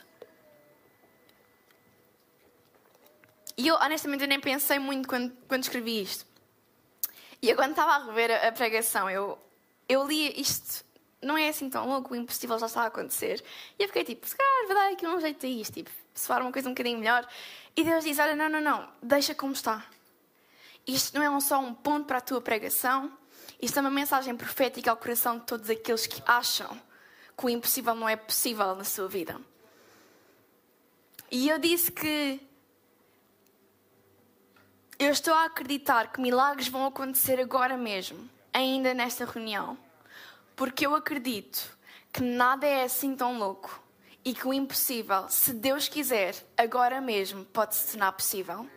E 3.58 3.68
eu, 3.68 3.76
honestamente, 3.76 4.22
eu 4.22 4.28
nem 4.28 4.39
pensei 4.39 4.80
muito 4.80 5.08
quando, 5.08 5.32
quando 5.48 5.63
escrevi 5.63 6.02
isto. 6.02 6.26
E 7.41 7.50
eu, 7.50 7.56
quando 7.56 7.72
estava 7.72 7.91
a 7.91 8.06
rever 8.06 8.46
a, 8.46 8.52
pregação, 8.52 9.10
eu, 9.10 9.38
eu 9.88 10.06
li 10.06 10.39
isto. 10.39 10.84
Não 11.22 11.38
é 11.38 11.48
assim 11.50 11.70
tão 11.70 11.88
louco, 11.88 12.13
o 12.13 12.18
impossível 12.18 12.60
já 12.60 12.65
está 12.65 12.84
a 12.84 12.88
acontecer. 12.88 13.44
E 13.80 13.84
eu 13.84 13.88
fiquei 13.88 14.04
tipo, 14.04 14.28
se 14.28 14.36
calhar 14.36 14.68
vai 14.68 14.76
dar 14.76 14.94
aqui 14.94 15.08
um 15.08 15.20
jeito 15.20 15.46
a 15.46 15.50
isto, 15.50 15.74
tipo, 15.74 15.89
se 16.13 16.28
for 16.28 16.41
uma 16.41 16.52
coisa 16.52 16.68
um 16.68 16.74
bocadinho 16.74 17.00
melhor. 17.00 17.28
E 17.76 17.84
Deus 17.84 18.04
diz: 18.04 18.20
Olha, 18.20 18.36
não, 18.36 18.50
não, 18.50 18.62
não, 18.62 18.89
deixa 19.02 19.34
como 19.34 19.54
está. 19.54 19.86
Isto 20.86 21.18
não 21.18 21.38
é 21.38 21.39
só 21.39 21.60
um 21.60 21.74
ponto 21.74 22.06
para 22.06 22.20
a 22.20 22.22
tua 22.22 22.41
pregação, 22.41 23.12
isto 23.62 23.78
é 23.78 23.82
uma 23.82 23.89
mensagem 23.89 24.36
profética 24.36 24.91
ao 24.91 24.98
coração 24.98 25.39
de 25.39 25.46
todos 25.46 25.70
aqueles 25.70 26.06
que 26.06 26.22
acham 26.28 26.80
que 27.38 27.46
o 27.46 27.50
impossível 27.50 27.96
não 27.96 28.08
é 28.08 28.15
possível 28.15 28.76
na 28.76 28.84
sua 28.84 29.08
vida. 29.08 29.39
E 31.32 31.50
eu 31.50 31.58
disse 31.58 31.91
que 31.91 32.39
eu 34.98 35.12
estou 35.12 35.34
a 35.34 35.46
acreditar 35.46 36.12
que 36.12 36.22
milagres 36.22 36.68
vão 36.70 36.86
acontecer 36.86 37.40
agora 37.40 37.76
mesmo, 37.76 38.30
ainda 38.54 38.94
nesta 38.94 39.26
reunião, 39.26 39.78
porque 40.56 40.86
eu 40.86 40.96
acredito 40.96 41.78
que 42.14 42.22
nada 42.22 42.66
é 42.66 42.84
assim 42.84 43.14
tão 43.16 43.38
louco 43.38 43.84
e 44.24 44.34
que 44.34 44.48
o 44.48 44.54
impossível, 44.54 45.28
se 45.28 45.54
Deus 45.54 45.90
quiser, 45.90 46.34
agora 46.58 47.02
mesmo 47.02 47.44
pode 47.46 47.76
se 47.76 47.92
tornar 47.92 48.14
possível. 48.14 48.68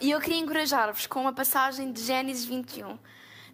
E 0.00 0.12
eu 0.12 0.20
queria 0.20 0.38
encorajar-vos 0.38 1.06
com 1.06 1.20
uma 1.20 1.32
passagem 1.32 1.92
de 1.92 2.02
Gênesis 2.02 2.44
21, 2.44 2.96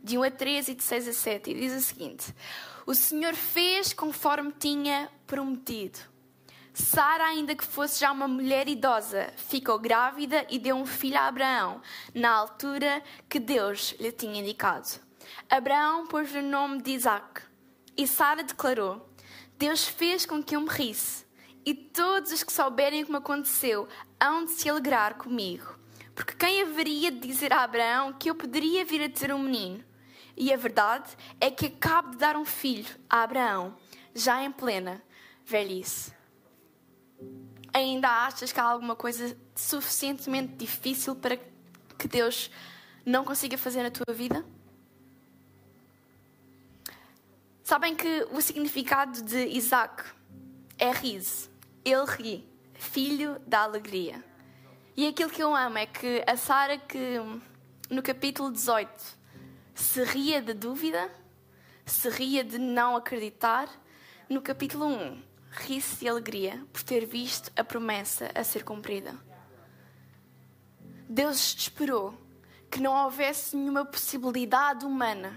de 0.05 0.19
1 0.19 0.23
a 0.23 0.31
13 0.31 0.73
e 0.73 0.75
de 0.75 0.83
6 0.83 1.09
a 1.09 1.13
7, 1.13 1.51
e 1.51 1.55
diz 1.55 1.73
o 1.73 1.81
seguinte: 1.81 2.35
O 2.87 2.95
Senhor 2.95 3.35
fez 3.35 3.93
conforme 3.93 4.53
tinha 4.53 5.11
prometido. 5.27 6.10
Sara, 6.73 7.25
ainda 7.25 7.55
que 7.55 7.65
fosse 7.65 8.01
já 8.01 8.13
uma 8.13 8.29
mulher 8.29 8.69
idosa, 8.69 9.33
ficou 9.37 9.79
grávida 9.79 10.47
e 10.49 10.59
deu 10.59 10.77
um 10.77 10.87
filho 10.87 11.19
a 11.19 11.27
Abraão, 11.27 11.83
na 12.15 12.31
altura 12.31 13.03
que 13.29 13.41
Deus 13.41 13.95
lhe 13.99 14.13
tinha 14.13 14.41
indicado. 14.41 14.89
Abraão 15.49 16.07
pôs-lhe 16.07 16.39
o 16.39 16.43
nome 16.43 16.81
de 16.83 16.93
Isaac. 16.93 17.43
E 17.97 18.07
Sara 18.07 18.43
declarou: 18.43 19.11
Deus 19.59 19.85
fez 19.85 20.25
com 20.25 20.43
que 20.43 20.55
eu 20.55 20.61
me 20.61 20.71
risse, 20.71 21.27
e 21.67 21.75
todos 21.75 22.33
os 22.33 22.45
que 22.45 22.53
souberem 22.53 23.03
o 23.03 23.07
que 23.07 23.13
me 23.13 23.19
aconteceu 23.19 23.89
hão 24.21 24.45
de 24.45 24.53
se 24.53 24.71
alegrar 24.71 25.17
comigo. 25.17 25.79
Porque 26.15 26.35
quem 26.35 26.63
haveria 26.63 27.11
de 27.11 27.19
dizer 27.19 27.53
a 27.53 27.63
Abraão 27.63 28.13
que 28.13 28.31
eu 28.31 28.35
poderia 28.35 28.85
vir 28.85 29.03
a 29.03 29.09
ter 29.09 29.33
um 29.33 29.39
menino? 29.39 29.85
E 30.37 30.53
a 30.53 30.57
verdade 30.57 31.11
é 31.41 31.51
que 31.51 31.67
acabo 31.67 32.11
de 32.11 32.17
dar 32.17 32.37
um 32.37 32.45
filho 32.45 32.89
a 33.09 33.23
Abraão, 33.23 33.77
já 34.15 34.43
em 34.43 34.51
plena 34.51 35.03
velhice. 35.45 36.20
Ainda 37.81 38.27
achas 38.27 38.53
que 38.53 38.61
há 38.61 38.64
alguma 38.64 38.95
coisa 38.95 39.35
suficientemente 39.57 40.55
difícil 40.55 41.16
para 41.16 41.38
que 41.99 42.07
Deus 42.07 42.51
não 43.07 43.25
consiga 43.25 43.57
fazer 43.57 43.83
na 43.83 43.90
tua 43.90 44.14
vida? 44.14 44.45
Sabem 47.64 47.97
que 47.97 48.27
o 48.33 48.40
significado 48.43 49.23
de 49.23 49.47
Isaac 49.47 50.05
é 50.79 50.90
riso. 50.90 51.49
Ele 51.83 52.05
ri, 52.05 52.49
filho 52.75 53.40
da 53.47 53.62
alegria. 53.62 54.23
E 54.95 55.07
aquilo 55.07 55.31
que 55.31 55.43
eu 55.43 55.57
amo 55.57 55.79
é 55.79 55.87
que 55.87 56.23
a 56.27 56.37
Sara, 56.37 56.77
que 56.77 57.16
no 57.88 58.03
capítulo 58.03 58.53
18 58.53 58.93
se 59.75 60.05
ria 60.05 60.43
de 60.43 60.53
dúvida, 60.53 61.11
se 61.87 62.11
ria 62.11 62.45
de 62.45 62.59
não 62.59 62.95
acreditar, 62.95 63.71
no 64.29 64.43
capítulo 64.43 64.85
1 64.85 65.30
ri-se 65.51 65.97
de 65.97 66.09
alegria 66.09 66.65
por 66.73 66.83
ter 66.83 67.05
visto 67.05 67.51
a 67.57 67.65
promessa 67.65 68.31
a 68.35 68.45
ser 68.45 68.65
cumprida. 68.65 69.15
Deus 71.09 71.55
esperou 71.55 72.15
que 72.71 72.81
não 72.81 72.95
houvesse 72.95 73.57
nenhuma 73.57 73.85
possibilidade 73.85 74.87
humana 74.87 75.37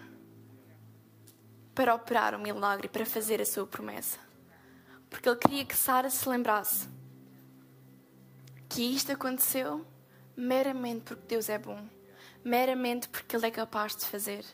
para 1.74 1.96
operar 1.96 2.36
o 2.36 2.40
milagre, 2.40 2.88
para 2.88 3.06
fazer 3.06 3.42
a 3.42 3.46
sua 3.46 3.66
promessa. 3.66 4.20
Porque 5.10 5.28
Ele 5.28 5.38
queria 5.38 5.66
que 5.66 5.76
Sara 5.76 6.10
se 6.10 6.30
lembrasse 6.30 6.88
que 8.70 8.84
isto 8.84 9.12
aconteceu 9.12 9.86
meramente 10.36 11.02
porque 11.02 11.28
Deus 11.28 11.50
é 11.50 11.58
bom, 11.58 11.88
meramente 12.44 13.08
porque 13.08 13.36
Ele 13.36 13.48
é 13.48 13.52
capaz 13.52 13.96
de 13.96 14.06
fazer. 14.06 14.46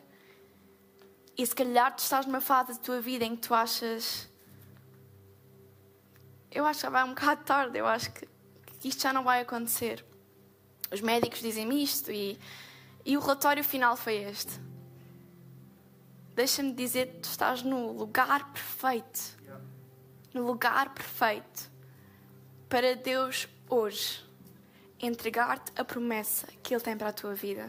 E 1.36 1.46
se 1.46 1.54
calhar 1.54 1.94
tu 1.94 1.98
estás 2.00 2.24
numa 2.24 2.40
fase 2.40 2.72
da 2.72 2.78
tua 2.78 3.00
vida 3.00 3.24
em 3.24 3.36
que 3.36 3.48
tu 3.48 3.54
achas 3.54 4.29
eu 6.50 6.66
acho 6.66 6.80
que 6.80 6.82
já 6.82 6.90
vai 6.90 7.04
um 7.04 7.10
bocado 7.14 7.44
tarde, 7.44 7.78
eu 7.78 7.86
acho 7.86 8.12
que, 8.12 8.26
que 8.80 8.88
isto 8.88 9.02
já 9.02 9.12
não 9.12 9.24
vai 9.24 9.40
acontecer. 9.40 10.04
Os 10.92 11.00
médicos 11.00 11.40
dizem 11.40 11.82
isto 11.82 12.10
e, 12.10 12.38
e 13.04 13.16
o 13.16 13.20
relatório 13.20 13.62
final 13.62 13.96
foi 13.96 14.16
este. 14.16 14.60
Deixa-me 16.34 16.72
dizer 16.72 17.06
que 17.08 17.18
tu 17.20 17.28
estás 17.28 17.62
no 17.62 17.92
lugar 17.92 18.52
perfeito. 18.52 19.38
No 20.32 20.46
lugar 20.46 20.94
perfeito 20.94 21.70
para 22.68 22.94
Deus 22.94 23.48
hoje 23.68 24.24
entregar-te 25.00 25.72
a 25.76 25.84
promessa 25.84 26.46
que 26.62 26.72
Ele 26.72 26.80
tem 26.80 26.96
para 26.96 27.08
a 27.08 27.12
tua 27.12 27.34
vida. 27.34 27.68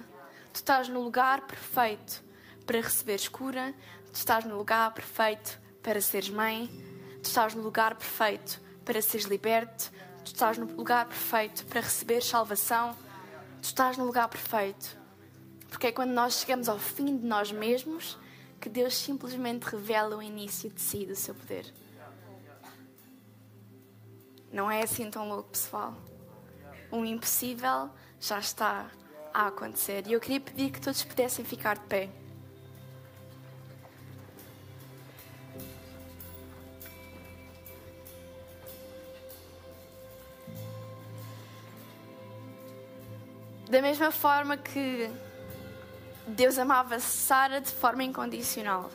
Tu 0.54 0.58
estás 0.58 0.88
no 0.88 1.02
lugar 1.02 1.42
perfeito 1.42 2.24
para 2.66 2.82
receberes 2.82 3.28
cura, 3.28 3.74
tu 4.12 4.16
estás 4.16 4.46
no 4.46 4.58
lugar 4.58 4.94
perfeito 4.94 5.60
para 5.82 6.00
seres 6.02 6.30
mãe, 6.30 6.68
tu 7.22 7.26
estás 7.26 7.56
no 7.56 7.64
lugar 7.64 7.96
perfeito 7.96 8.62
para 8.92 9.02
seres 9.02 9.26
liberto, 9.26 9.90
tu 10.22 10.34
estás 10.34 10.58
no 10.58 10.66
lugar 10.66 11.06
perfeito 11.06 11.66
para 11.68 11.80
receber 11.80 12.22
salvação, 12.22 12.94
tu 13.62 13.64
estás 13.64 13.96
no 13.96 14.04
lugar 14.04 14.28
perfeito. 14.28 14.98
Porque 15.70 15.88
é 15.88 15.92
quando 15.94 16.12
nós 16.12 16.34
chegamos 16.34 16.68
ao 16.68 16.78
fim 16.78 17.18
de 17.18 17.26
nós 17.26 17.54
mesmos 17.54 18.18
que 18.60 18.68
Deus 18.68 18.98
simplesmente 18.98 19.64
revela 19.64 20.18
o 20.18 20.22
início 20.22 20.70
de 20.70 20.82
si, 20.82 21.06
do 21.06 21.16
seu 21.16 21.34
poder. 21.34 21.74
Não 24.52 24.70
é 24.70 24.84
assim 24.84 25.10
tão 25.10 25.30
louco, 25.30 25.52
pessoal. 25.52 25.96
O 26.92 27.06
impossível 27.06 27.90
já 28.20 28.40
está 28.40 28.92
a 29.34 29.48
acontecer. 29.48 30.06
E 30.06 30.12
eu 30.12 30.20
queria 30.20 30.42
pedir 30.42 30.70
que 30.70 30.82
todos 30.82 31.02
pudessem 31.06 31.46
ficar 31.46 31.78
de 31.78 31.86
pé. 31.86 32.10
Da 43.72 43.82
mesma 43.82 44.12
forma 44.12 44.58
que 44.58 45.10
Deus 46.28 46.60
amava 46.60 47.00
Sara 47.00 47.62
de 47.62 47.72
forma 47.72 48.04
incondicional, 48.04 48.92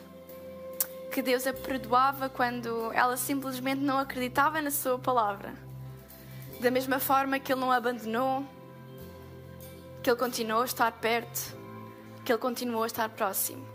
que 1.11 1.19
Deus 1.19 1.47
a 1.47 1.51
perdoava 1.51 2.29
quando 2.29 2.93
ela 2.93 3.17
simplesmente 3.17 3.81
não 3.81 3.97
acreditava 3.97 4.61
na 4.61 4.69
sua 4.69 4.99
palavra. 4.99 5.51
Da 6.61 6.69
mesma 6.69 6.99
forma 6.99 7.39
que 7.39 7.51
Ele 7.51 7.61
não 7.61 7.71
a 7.71 7.77
abandonou, 7.77 8.45
que 10.03 10.11
Ele 10.11 10.19
continuou 10.19 10.61
a 10.61 10.65
estar 10.65 10.91
perto, 10.91 11.57
que 12.23 12.31
Ele 12.31 12.37
continuou 12.37 12.83
a 12.83 12.85
estar 12.85 13.09
próximo. 13.09 13.65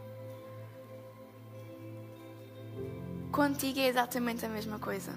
Contigo 3.33 3.81
é 3.81 3.89
exatamente 3.89 4.47
a 4.47 4.49
mesma 4.49 4.79
coisa. 4.79 5.13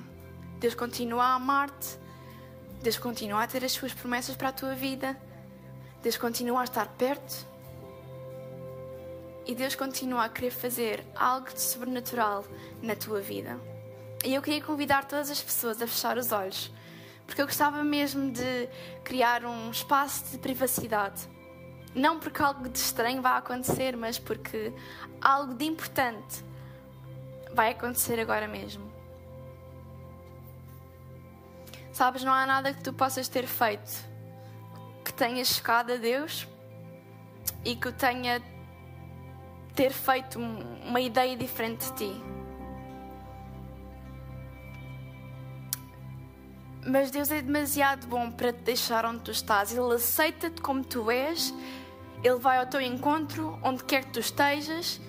Deus 0.59 0.73
continua 0.73 1.25
a 1.25 1.35
amar-te, 1.35 1.99
Deus 2.81 2.97
continua 2.97 3.43
a 3.43 3.47
ter 3.47 3.63
as 3.63 3.73
suas 3.73 3.93
promessas 3.93 4.35
para 4.35 4.49
a 4.49 4.51
tua 4.51 4.73
vida 4.73 5.15
Deus 6.05 6.17
continua 6.17 6.61
a 6.61 6.63
estar 6.65 6.87
perto 6.99 7.47
e 9.43 9.55
Deus 9.55 9.73
continua 9.73 10.25
a 10.25 10.29
querer 10.29 10.51
fazer 10.51 11.03
algo 11.15 11.51
de 11.51 11.59
sobrenatural 11.59 12.45
na 12.79 12.95
tua 12.95 13.21
vida. 13.21 13.59
E 14.23 14.35
eu 14.35 14.39
queria 14.39 14.61
convidar 14.61 15.05
todas 15.05 15.31
as 15.31 15.41
pessoas 15.41 15.81
a 15.81 15.87
fechar 15.87 16.15
os 16.19 16.31
olhos, 16.31 16.71
porque 17.25 17.41
eu 17.41 17.47
gostava 17.47 17.83
mesmo 17.83 18.29
de 18.29 18.69
criar 19.03 19.45
um 19.45 19.71
espaço 19.71 20.25
de 20.29 20.37
privacidade. 20.37 21.27
Não 21.95 22.19
porque 22.19 22.39
algo 22.39 22.69
de 22.69 22.77
estranho 22.77 23.19
vai 23.19 23.39
acontecer, 23.39 23.97
mas 23.97 24.19
porque 24.19 24.71
algo 25.19 25.55
de 25.55 25.65
importante 25.65 26.45
vai 27.51 27.71
acontecer 27.71 28.19
agora 28.19 28.47
mesmo. 28.47 28.93
Sabes, 31.91 32.23
não 32.23 32.31
há 32.31 32.45
nada 32.45 32.75
que 32.75 32.83
tu 32.83 32.93
possas 32.93 33.27
ter 33.27 33.47
feito 33.47 34.13
tenha 35.13 35.43
chegado 35.43 35.93
a 35.93 35.97
Deus 35.97 36.47
e 37.63 37.75
que 37.75 37.91
tenha 37.91 38.41
ter 39.75 39.91
feito 39.91 40.39
uma 40.39 41.01
ideia 41.01 41.35
diferente 41.35 41.91
de 41.91 41.97
ti. 41.97 42.23
Mas 46.87 47.09
Deus 47.09 47.31
é 47.31 47.41
demasiado 47.41 48.05
bom 48.05 48.29
para 48.29 48.53
te 48.53 48.61
deixar 48.61 49.05
onde 49.05 49.21
tu 49.21 49.31
estás. 49.31 49.75
Ele 49.75 49.95
aceita-te 49.95 50.61
como 50.61 50.83
tu 50.83 51.09
és. 51.09 51.51
Ele 52.23 52.37
vai 52.37 52.59
ao 52.59 52.67
teu 52.67 52.79
encontro, 52.79 53.59
onde 53.63 53.83
quer 53.83 54.05
que 54.05 54.11
tu 54.11 54.19
estejas. 54.19 55.01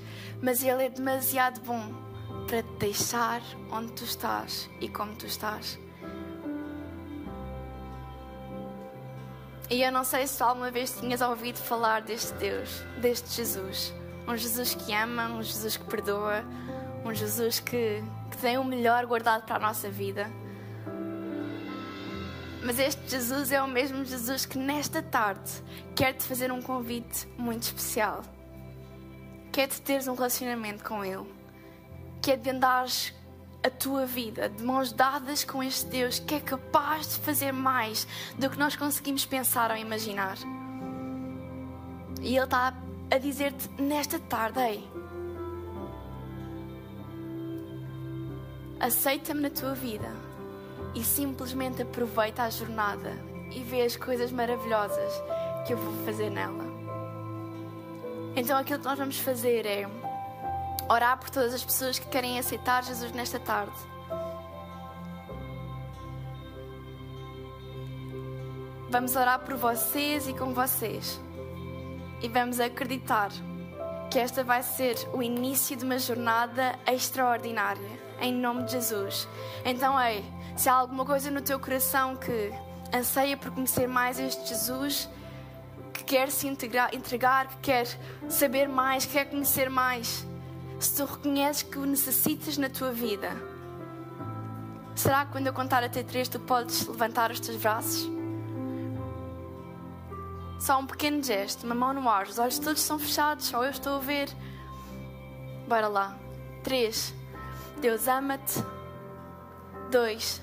Mas 0.42 0.62
Ele 0.62 0.84
é 0.84 0.88
demasiado 0.88 1.60
bom 1.60 1.92
para 2.46 2.62
te 2.62 2.72
deixar 2.78 3.42
onde 3.70 3.92
tu 3.92 4.04
estás 4.04 4.70
e 4.80 4.88
como 4.88 5.14
tu 5.16 5.26
estás. 5.26 5.78
E 9.68 9.82
eu 9.82 9.90
não 9.90 10.04
sei 10.04 10.26
se 10.28 10.40
alguma 10.42 10.70
vez 10.70 10.92
tinhas 10.92 11.20
ouvido 11.20 11.58
falar 11.58 12.00
deste 12.02 12.32
Deus, 12.34 12.84
deste 13.00 13.34
Jesus. 13.34 13.92
Um 14.26 14.36
Jesus 14.36 14.74
que 14.74 14.92
ama, 14.92 15.26
um 15.28 15.42
Jesus 15.42 15.76
que 15.76 15.84
perdoa, 15.84 16.44
um 17.04 17.12
Jesus 17.12 17.58
que, 17.58 18.02
que 18.30 18.36
tem 18.38 18.58
o 18.58 18.64
melhor 18.64 19.04
guardado 19.06 19.44
para 19.44 19.56
a 19.56 19.58
nossa 19.58 19.90
vida. 19.90 20.30
Mas 22.62 22.78
este 22.78 23.08
Jesus 23.08 23.50
é 23.50 23.60
o 23.60 23.66
mesmo 23.66 24.04
Jesus 24.04 24.46
que 24.46 24.58
nesta 24.58 25.02
tarde 25.02 25.50
quer 25.94 26.12
te 26.12 26.24
fazer 26.24 26.52
um 26.52 26.62
convite 26.62 27.26
muito 27.36 27.62
especial. 27.62 28.22
Quer 29.52 29.68
te 29.68 29.80
teres 29.80 30.06
um 30.06 30.14
relacionamento 30.14 30.84
com 30.84 31.04
Ele. 31.04 31.26
Quer 32.22 32.38
te 32.38 32.50
andares 32.50 33.12
a 33.66 33.70
tua 33.70 34.06
vida 34.06 34.48
de 34.48 34.62
mãos 34.62 34.92
dadas 34.92 35.42
com 35.42 35.60
este 35.60 35.86
Deus 35.86 36.20
que 36.20 36.36
é 36.36 36.40
capaz 36.40 37.08
de 37.08 37.18
fazer 37.18 37.52
mais 37.52 38.06
do 38.38 38.48
que 38.48 38.56
nós 38.56 38.76
conseguimos 38.76 39.26
pensar 39.26 39.72
ou 39.72 39.76
imaginar. 39.76 40.38
E 42.22 42.36
Ele 42.36 42.44
está 42.44 42.72
a 43.10 43.18
dizer-te 43.18 43.68
nesta 43.82 44.20
tarde: 44.20 44.60
Ei, 44.60 44.88
aceita-me 48.78 49.40
na 49.40 49.50
tua 49.50 49.74
vida 49.74 50.12
e 50.94 51.02
simplesmente 51.02 51.82
aproveita 51.82 52.44
a 52.44 52.50
jornada 52.50 53.18
e 53.50 53.64
vê 53.64 53.82
as 53.82 53.96
coisas 53.96 54.30
maravilhosas 54.30 55.12
que 55.66 55.72
eu 55.72 55.76
vou 55.76 56.04
fazer 56.04 56.30
nela. 56.30 56.64
Então 58.36 58.56
aquilo 58.56 58.78
que 58.78 58.84
nós 58.84 58.98
vamos 58.98 59.18
fazer 59.18 59.66
é 59.66 59.88
orar 60.88 61.18
por 61.18 61.30
todas 61.30 61.54
as 61.54 61.64
pessoas 61.64 61.98
que 61.98 62.06
querem 62.06 62.38
aceitar 62.38 62.82
Jesus 62.84 63.12
nesta 63.12 63.38
tarde. 63.38 63.76
Vamos 68.88 69.16
orar 69.16 69.40
por 69.40 69.56
vocês 69.56 70.28
e 70.28 70.32
com 70.32 70.54
vocês. 70.54 71.20
E 72.22 72.28
vamos 72.28 72.60
acreditar 72.60 73.30
que 74.10 74.18
esta 74.18 74.44
vai 74.44 74.62
ser 74.62 74.96
o 75.12 75.22
início 75.22 75.76
de 75.76 75.84
uma 75.84 75.98
jornada 75.98 76.78
extraordinária, 76.86 77.90
em 78.20 78.32
nome 78.32 78.62
de 78.62 78.72
Jesus. 78.72 79.28
Então, 79.64 80.00
ei, 80.00 80.24
se 80.56 80.68
há 80.68 80.74
alguma 80.74 81.04
coisa 81.04 81.30
no 81.30 81.42
teu 81.42 81.58
coração 81.58 82.16
que 82.16 82.52
anseia 82.94 83.36
por 83.36 83.50
conhecer 83.50 83.88
mais 83.88 84.18
este 84.18 84.48
Jesus, 84.48 85.08
que 85.92 86.04
quer 86.04 86.30
se 86.30 86.46
integrar, 86.46 86.94
entregar, 86.94 87.48
que 87.48 87.56
quer 87.58 87.86
saber 88.28 88.68
mais, 88.68 89.04
que 89.04 89.12
quer 89.12 89.26
conhecer 89.26 89.68
mais, 89.68 90.24
se 90.78 90.96
tu 90.96 91.04
reconheces 91.04 91.62
que 91.62 91.78
o 91.78 91.86
necessitas 91.86 92.56
na 92.58 92.68
tua 92.68 92.92
vida, 92.92 93.30
será 94.94 95.24
que 95.24 95.32
quando 95.32 95.46
eu 95.46 95.52
contar 95.52 95.82
até 95.82 96.02
três 96.02 96.28
tu 96.28 96.38
podes 96.40 96.86
levantar 96.86 97.30
os 97.30 97.40
teus 97.40 97.56
braços? 97.56 98.08
Só 100.58 100.78
um 100.78 100.86
pequeno 100.86 101.22
gesto, 101.22 101.64
uma 101.64 101.74
mão 101.74 101.92
no 101.92 102.08
ar, 102.08 102.26
os 102.26 102.38
olhos 102.38 102.58
todos 102.58 102.80
são 102.80 102.98
fechados, 102.98 103.46
só 103.46 103.62
eu 103.62 103.70
estou 103.70 103.96
a 103.96 104.00
ver. 104.00 104.28
Bora 105.68 105.88
lá. 105.88 106.16
Três. 106.62 107.14
Deus 107.80 108.08
ama-te. 108.08 108.64
Dois. 109.90 110.40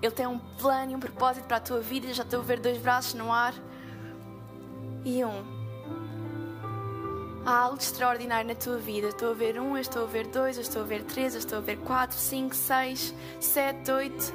Ele 0.00 0.12
tem 0.12 0.26
um 0.26 0.38
plano 0.38 0.92
e 0.92 0.96
um 0.96 1.00
propósito 1.00 1.44
para 1.44 1.58
a 1.58 1.60
tua 1.60 1.80
vida. 1.80 2.12
Já 2.12 2.22
estou 2.22 2.40
a 2.40 2.42
ver 2.42 2.60
dois 2.60 2.78
braços 2.78 3.14
no 3.14 3.32
ar. 3.32 3.54
E 5.04 5.24
um. 5.24 5.51
Há 7.44 7.58
algo 7.62 7.78
extraordinário 7.78 8.46
na 8.46 8.54
tua 8.54 8.78
vida. 8.78 9.08
Estou 9.08 9.32
a 9.32 9.34
ver 9.34 9.58
um, 9.58 9.76
estou 9.76 10.04
a 10.04 10.06
ver 10.06 10.28
dois, 10.28 10.56
estou 10.56 10.82
a 10.82 10.84
ver 10.84 11.02
três, 11.02 11.34
estou 11.34 11.58
a 11.58 11.60
ver 11.60 11.76
quatro, 11.78 12.16
cinco, 12.16 12.54
seis, 12.54 13.12
sete, 13.40 13.90
oito. 13.90 14.32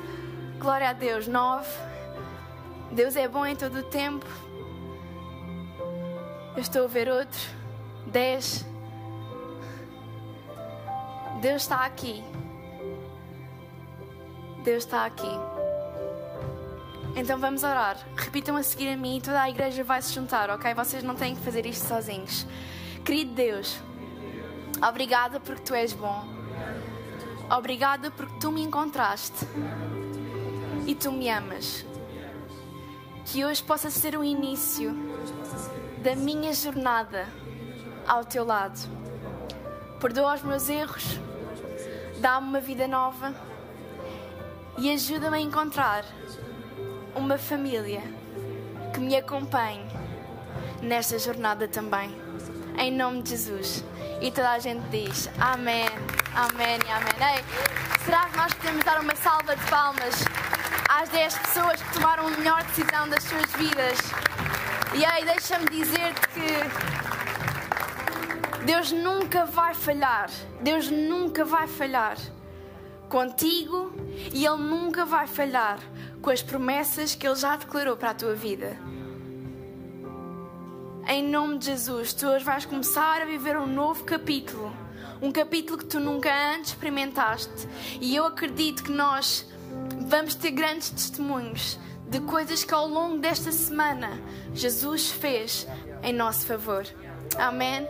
Glória 0.59 0.89
a 0.89 0.93
Deus. 0.93 1.25
Nove. 1.25 1.69
Deus 2.91 3.15
é 3.15 3.27
bom 3.27 3.45
em 3.45 3.55
todo 3.55 3.79
o 3.79 3.83
tempo. 3.83 4.25
Eu 6.55 6.61
estou 6.61 6.83
a 6.83 6.87
ver 6.87 7.07
outro. 7.07 7.39
Dez. 8.07 8.65
Deus 11.41 11.61
está 11.61 11.85
aqui. 11.85 12.21
Deus 14.65 14.83
está 14.83 15.05
aqui. 15.05 15.31
Então 17.15 17.39
vamos 17.39 17.63
orar. 17.63 17.97
Repitam 18.17 18.57
a 18.57 18.63
seguir 18.63 18.89
a 18.89 18.97
mim 18.97 19.17
e 19.17 19.21
toda 19.21 19.41
a 19.41 19.49
igreja 19.49 19.81
vai 19.81 20.01
se 20.01 20.13
juntar, 20.13 20.49
ok? 20.49 20.73
Vocês 20.73 21.03
não 21.03 21.15
têm 21.15 21.35
que 21.35 21.41
fazer 21.41 21.65
isto 21.65 21.87
sozinhos. 21.87 22.45
Querido 23.07 23.35
Deus, 23.35 23.79
obrigada 24.85 25.39
porque 25.39 25.61
tu 25.61 25.73
és 25.73 25.93
bom. 25.93 26.27
Obrigada 27.49 28.11
porque 28.11 28.37
tu 28.37 28.51
me 28.51 28.61
encontraste 28.61 29.47
e 30.85 30.93
tu 30.93 31.09
me 31.13 31.29
amas. 31.29 31.85
Que 33.25 33.45
hoje 33.45 33.63
possa 33.63 33.89
ser 33.89 34.17
o 34.17 34.25
início 34.25 34.93
da 36.03 36.17
minha 36.17 36.51
jornada 36.51 37.29
ao 38.05 38.25
teu 38.25 38.43
lado. 38.43 38.77
Perdoa 40.01 40.35
os 40.35 40.41
meus 40.41 40.67
erros, 40.67 41.17
dá-me 42.19 42.49
uma 42.49 42.59
vida 42.59 42.89
nova 42.89 43.33
e 44.77 44.91
ajuda-me 44.91 45.37
a 45.37 45.39
encontrar 45.39 46.03
uma 47.15 47.37
família 47.37 48.01
que 48.93 48.99
me 48.99 49.15
acompanhe 49.15 49.87
nesta 50.81 51.17
jornada 51.17 51.69
também 51.69 52.26
em 52.77 52.91
nome 52.91 53.21
de 53.23 53.31
Jesus. 53.31 53.83
E 54.21 54.31
toda 54.31 54.51
a 54.51 54.59
gente 54.59 54.81
diz 54.89 55.29
Amém, 55.39 55.89
Amém 56.35 56.79
e 56.85 56.91
Amém. 56.91 57.13
Ei, 57.35 57.43
será 58.05 58.25
que 58.29 58.37
nós 58.37 58.53
podemos 58.53 58.83
dar 58.85 58.99
uma 59.01 59.15
salva 59.15 59.55
de 59.55 59.63
palmas 59.65 60.25
às 60.89 61.09
10 61.09 61.37
pessoas 61.39 61.81
que 61.81 61.93
tomaram 61.93 62.27
a 62.27 62.31
melhor 62.31 62.63
decisão 62.63 63.09
das 63.09 63.23
suas 63.23 63.51
vidas? 63.53 63.97
E 64.95 65.05
aí, 65.05 65.25
deixa-me 65.25 65.69
dizer-te 65.69 66.27
que 66.29 66.47
Deus 68.65 68.91
nunca 68.91 69.45
vai 69.45 69.73
falhar. 69.73 70.29
Deus 70.61 70.89
nunca 70.89 71.43
vai 71.45 71.67
falhar 71.67 72.17
contigo 73.09 73.93
e 74.33 74.45
Ele 74.45 74.57
nunca 74.57 75.05
vai 75.05 75.27
falhar 75.27 75.79
com 76.21 76.29
as 76.29 76.41
promessas 76.41 77.15
que 77.15 77.25
Ele 77.27 77.35
já 77.35 77.55
declarou 77.55 77.95
para 77.95 78.11
a 78.11 78.13
tua 78.13 78.35
vida 78.35 78.77
em 81.07 81.23
nome 81.23 81.57
de 81.57 81.67
Jesus, 81.67 82.13
tu 82.13 82.27
hoje 82.27 82.43
vais 82.43 82.65
começar 82.65 83.21
a 83.21 83.25
viver 83.25 83.57
um 83.57 83.65
novo 83.65 84.03
capítulo. 84.03 84.75
Um 85.21 85.31
capítulo 85.31 85.77
que 85.77 85.85
tu 85.85 85.99
nunca 85.99 86.29
antes 86.53 86.71
experimentaste. 86.71 87.67
E 88.01 88.13
eu 88.15 88.25
acredito 88.25 88.83
que 88.83 88.91
nós 88.91 89.45
vamos 90.07 90.35
ter 90.35 90.51
grandes 90.51 90.89
testemunhos 90.89 91.79
de 92.09 92.19
coisas 92.19 92.63
que 92.63 92.73
ao 92.73 92.87
longo 92.87 93.19
desta 93.19 93.51
semana 93.53 94.21
Jesus 94.53 95.09
fez 95.09 95.65
em 96.03 96.11
nosso 96.11 96.45
favor. 96.45 96.85
Amém? 97.37 97.87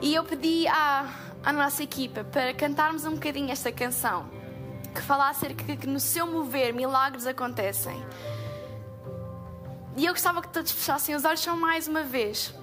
E 0.00 0.14
eu 0.14 0.24
pedi 0.24 0.66
à, 0.68 1.06
à 1.44 1.52
nossa 1.52 1.82
equipa 1.82 2.24
para 2.24 2.54
cantarmos 2.54 3.04
um 3.04 3.12
bocadinho 3.12 3.50
esta 3.50 3.70
canção 3.70 4.28
que 4.94 5.02
fala 5.02 5.28
acerca 5.28 5.76
que 5.76 5.86
no 5.86 6.00
seu 6.00 6.26
mover 6.26 6.72
milagres 6.72 7.26
acontecem. 7.26 8.02
E 9.98 10.06
eu 10.06 10.12
gostava 10.12 10.40
que 10.40 10.48
todos 10.50 10.70
fechassem 10.70 11.16
os 11.16 11.24
olhos 11.24 11.40
só 11.40 11.56
mais 11.56 11.88
uma 11.88 12.04
vez. 12.04 12.54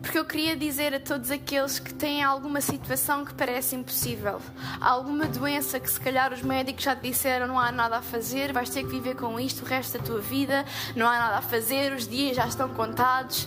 Porque 0.00 0.18
eu 0.18 0.24
queria 0.24 0.56
dizer 0.56 0.94
a 0.94 0.98
todos 0.98 1.30
aqueles 1.30 1.78
que 1.78 1.92
têm 1.92 2.22
alguma 2.22 2.62
situação 2.62 3.26
que 3.26 3.34
parece 3.34 3.76
impossível, 3.76 4.40
alguma 4.80 5.26
doença 5.26 5.78
que 5.78 5.90
se 5.90 6.00
calhar 6.00 6.32
os 6.32 6.40
médicos 6.40 6.82
já 6.82 6.96
te 6.96 7.02
disseram 7.02 7.46
não 7.46 7.58
há 7.58 7.70
nada 7.70 7.98
a 7.98 8.02
fazer, 8.02 8.54
vais 8.54 8.70
ter 8.70 8.84
que 8.84 8.88
viver 8.88 9.16
com 9.16 9.38
isto 9.38 9.66
o 9.66 9.68
resto 9.68 9.98
da 9.98 10.04
tua 10.04 10.18
vida, 10.18 10.64
não 10.96 11.06
há 11.06 11.18
nada 11.18 11.36
a 11.36 11.42
fazer, 11.42 11.92
os 11.92 12.08
dias 12.08 12.34
já 12.34 12.46
estão 12.46 12.70
contados, 12.70 13.46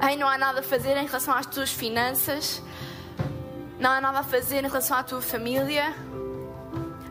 aí 0.00 0.16
não 0.16 0.26
há 0.26 0.38
nada 0.38 0.60
a 0.60 0.62
fazer 0.62 0.96
em 0.96 1.04
relação 1.04 1.34
às 1.34 1.44
tuas 1.44 1.70
finanças, 1.70 2.62
não 3.78 3.90
há 3.90 4.00
nada 4.00 4.20
a 4.20 4.24
fazer 4.24 4.64
em 4.64 4.68
relação 4.68 4.96
à 4.96 5.02
tua 5.02 5.20
família, 5.20 5.94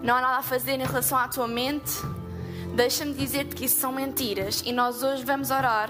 não 0.01 0.15
há 0.15 0.21
nada 0.21 0.37
a 0.37 0.43
fazer 0.43 0.71
em 0.71 0.85
relação 0.85 1.19
à 1.19 1.27
tua 1.27 1.47
mente. 1.47 2.16
Deixa-me 2.77 3.15
dizer-te 3.15 3.55
que 3.55 3.65
isso 3.65 3.79
são 3.79 3.91
mentiras 3.91 4.61
e 4.63 4.71
nós 4.71 5.01
hoje 5.01 5.25
vamos 5.25 5.49
orar 5.49 5.89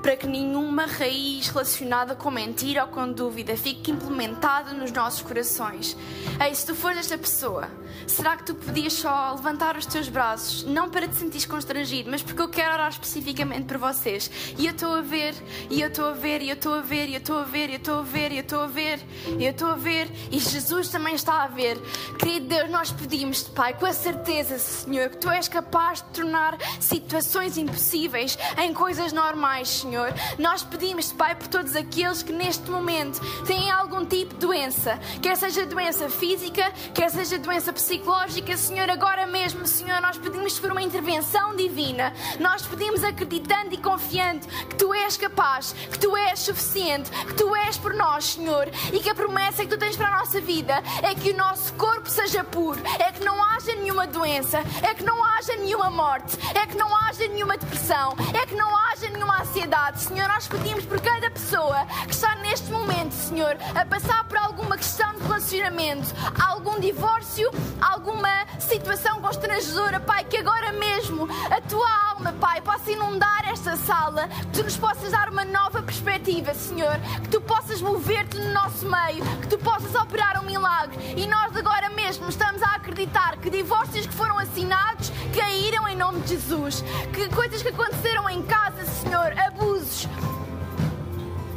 para 0.00 0.16
que 0.16 0.26
nenhuma 0.26 0.86
raiz 0.86 1.48
relacionada 1.48 2.14
com 2.14 2.30
mentira 2.30 2.82
ou 2.82 2.88
com 2.88 3.12
dúvida 3.12 3.54
fique 3.58 3.90
implementada 3.90 4.72
nos 4.72 4.90
nossos 4.90 5.20
corações. 5.20 5.94
Ei, 6.42 6.54
se 6.54 6.64
tu 6.64 6.74
fores 6.74 7.00
esta 7.00 7.18
pessoa 7.18 7.68
será 8.06 8.36
que 8.36 8.44
tu 8.44 8.54
podias 8.54 8.92
só 8.92 9.32
levantar 9.34 9.76
os 9.76 9.86
teus 9.86 10.08
braços, 10.08 10.64
não 10.64 10.88
para 10.88 11.08
te 11.08 11.16
sentir 11.16 11.46
constrangido, 11.46 12.10
mas 12.10 12.22
porque 12.22 12.40
eu 12.40 12.48
quero 12.48 12.74
orar 12.74 12.90
especificamente 12.90 13.66
por 13.66 13.78
vocês. 13.78 14.30
E 14.58 14.66
eu 14.66 14.72
estou 14.72 14.94
a 14.94 15.00
ver, 15.00 15.34
e 15.70 15.80
eu 15.80 15.88
estou 15.88 16.06
a 16.06 16.12
ver, 16.12 16.42
e 16.42 16.48
eu 16.48 16.54
estou 16.54 16.74
a 16.74 16.80
ver, 16.80 17.08
e 17.08 17.14
eu 17.14 17.18
estou 17.18 17.38
a 17.38 17.44
ver, 17.44 17.70
e 17.70 17.74
eu 17.74 17.76
estou 17.76 17.98
a 17.98 18.02
ver, 18.02 18.32
e 18.32 18.36
eu 18.36 18.40
estou 18.40 18.60
a 18.60 18.66
ver, 18.66 19.00
e 19.38 19.44
eu 19.44 19.50
estou 19.50 19.68
a 19.68 19.74
ver, 19.76 20.10
e 20.30 20.38
Jesus 20.38 20.88
também 20.88 21.14
está 21.14 21.42
a 21.42 21.46
ver. 21.46 21.78
Querido 22.18 22.46
Deus, 22.46 22.70
nós 22.70 22.90
pedimos-te, 22.90 23.50
Pai, 23.50 23.74
com 23.74 23.86
a 23.86 23.92
certeza, 23.92 24.58
Senhor, 24.58 25.10
que 25.10 25.18
tu 25.18 25.30
és 25.30 25.48
capaz 25.48 26.02
de 26.02 26.08
tornar 26.08 26.56
situações 26.80 27.56
impossíveis 27.56 28.38
em 28.58 28.72
coisas 28.72 29.12
normais, 29.12 29.68
Senhor. 29.68 30.12
Nós 30.38 30.62
pedimos-te, 30.62 31.14
Pai, 31.14 31.34
por 31.34 31.48
todos 31.48 31.74
aqueles 31.76 32.22
que 32.22 32.32
neste 32.32 32.70
momento 32.70 33.20
têm 33.44 33.70
algum 33.70 34.04
tipo 34.04 34.34
de 34.34 34.40
doença, 34.40 34.98
quer 35.20 35.36
seja 35.36 35.66
doença 35.66 36.08
física, 36.08 36.72
quer 36.92 37.10
seja 37.10 37.38
doença 37.38 37.72
psicológica, 37.72 37.83
Senhor, 37.84 38.88
agora 38.88 39.26
mesmo, 39.26 39.66
Senhor, 39.66 40.00
nós 40.00 40.16
pedimos 40.16 40.58
por 40.58 40.72
uma 40.72 40.80
intervenção 40.80 41.54
divina. 41.54 42.14
Nós 42.40 42.62
pedimos 42.62 43.04
acreditando 43.04 43.74
e 43.74 43.76
confiando 43.76 44.46
que 44.46 44.76
tu 44.76 44.94
és 44.94 45.18
capaz, 45.18 45.72
que 45.90 45.98
tu 45.98 46.16
és 46.16 46.38
suficiente, 46.38 47.10
que 47.10 47.34
tu 47.34 47.54
és 47.54 47.76
por 47.76 47.92
nós, 47.92 48.24
Senhor, 48.24 48.68
e 48.90 49.00
que 49.00 49.10
a 49.10 49.14
promessa 49.14 49.62
que 49.62 49.68
tu 49.68 49.78
tens 49.78 49.96
para 49.96 50.08
a 50.08 50.18
nossa 50.18 50.40
vida 50.40 50.82
é 51.02 51.14
que 51.14 51.32
o 51.32 51.36
nosso 51.36 51.74
corpo 51.74 52.08
seja 52.08 52.42
puro, 52.42 52.80
é 52.98 53.12
que 53.12 53.22
não 53.22 53.42
haja 53.44 53.74
nenhuma 53.74 54.06
doença, 54.06 54.62
é 54.82 54.94
que 54.94 55.04
não 55.04 55.22
haja 55.22 55.54
nenhuma 55.56 55.90
morte, 55.90 56.38
é 56.54 56.66
que 56.66 56.76
não 56.76 56.96
haja 56.96 57.28
nenhuma 57.28 57.58
depressão, 57.58 58.16
é 58.32 58.46
que 58.46 58.54
não 58.54 58.76
haja 58.76 59.10
nenhuma 59.10 59.42
ansiedade. 59.42 60.00
Senhor, 60.00 60.26
nós 60.26 60.48
pedimos 60.48 60.86
por 60.86 61.00
cada 61.00 61.30
pessoa 61.30 61.84
que 62.06 62.14
está 62.14 62.34
neste 62.36 62.70
momento, 62.70 63.12
Senhor, 63.12 63.56
a 63.74 63.84
passar 63.84 64.24
por 64.24 64.38
alguma 64.38 64.76
questão 64.76 65.12
de 65.14 65.22
relacionamento, 65.22 66.14
algum 66.40 66.80
divórcio, 66.80 67.50
alguma 67.80 68.28
situação 68.58 69.20
constrangedora, 69.20 70.00
Pai, 70.00 70.24
que 70.24 70.36
agora 70.36 70.72
mesmo 70.72 71.28
a 71.50 71.60
tua 71.60 71.88
alma, 72.10 72.32
Pai, 72.32 72.60
possa 72.60 72.90
inundar 72.90 73.48
esta 73.48 73.76
sala, 73.76 74.28
que 74.28 74.46
tu 74.48 74.64
nos 74.64 74.76
possas 74.76 75.12
dar 75.12 75.28
uma 75.28 75.44
nova 75.44 75.82
perspectiva, 75.82 76.54
Senhor, 76.54 76.98
que 77.22 77.28
tu 77.28 77.40
possas 77.40 77.80
mover-te 77.80 78.38
no 78.38 78.52
nosso 78.52 78.86
meio, 78.86 79.24
que 79.40 79.48
tu 79.48 79.58
possas 79.58 79.94
operar 79.94 80.42
um 80.42 80.46
milagre. 80.46 80.98
E 81.16 81.26
nós 81.26 81.56
agora 81.56 81.90
mesmo 81.90 82.28
estamos 82.28 82.62
a 82.62 82.74
acreditar 82.76 83.36
que 83.38 83.50
divórcios 83.50 84.06
que 84.06 84.14
foram 84.14 84.38
assinados 84.38 85.10
caíram 85.36 85.88
em 85.88 85.96
nome 85.96 86.20
de 86.20 86.30
Jesus, 86.30 86.82
que 87.12 87.28
coisas 87.34 87.62
que 87.62 87.68
aconteceram 87.68 88.28
em 88.28 88.42
casa, 88.42 88.84
Senhor, 88.84 89.32
abusos, 89.38 90.08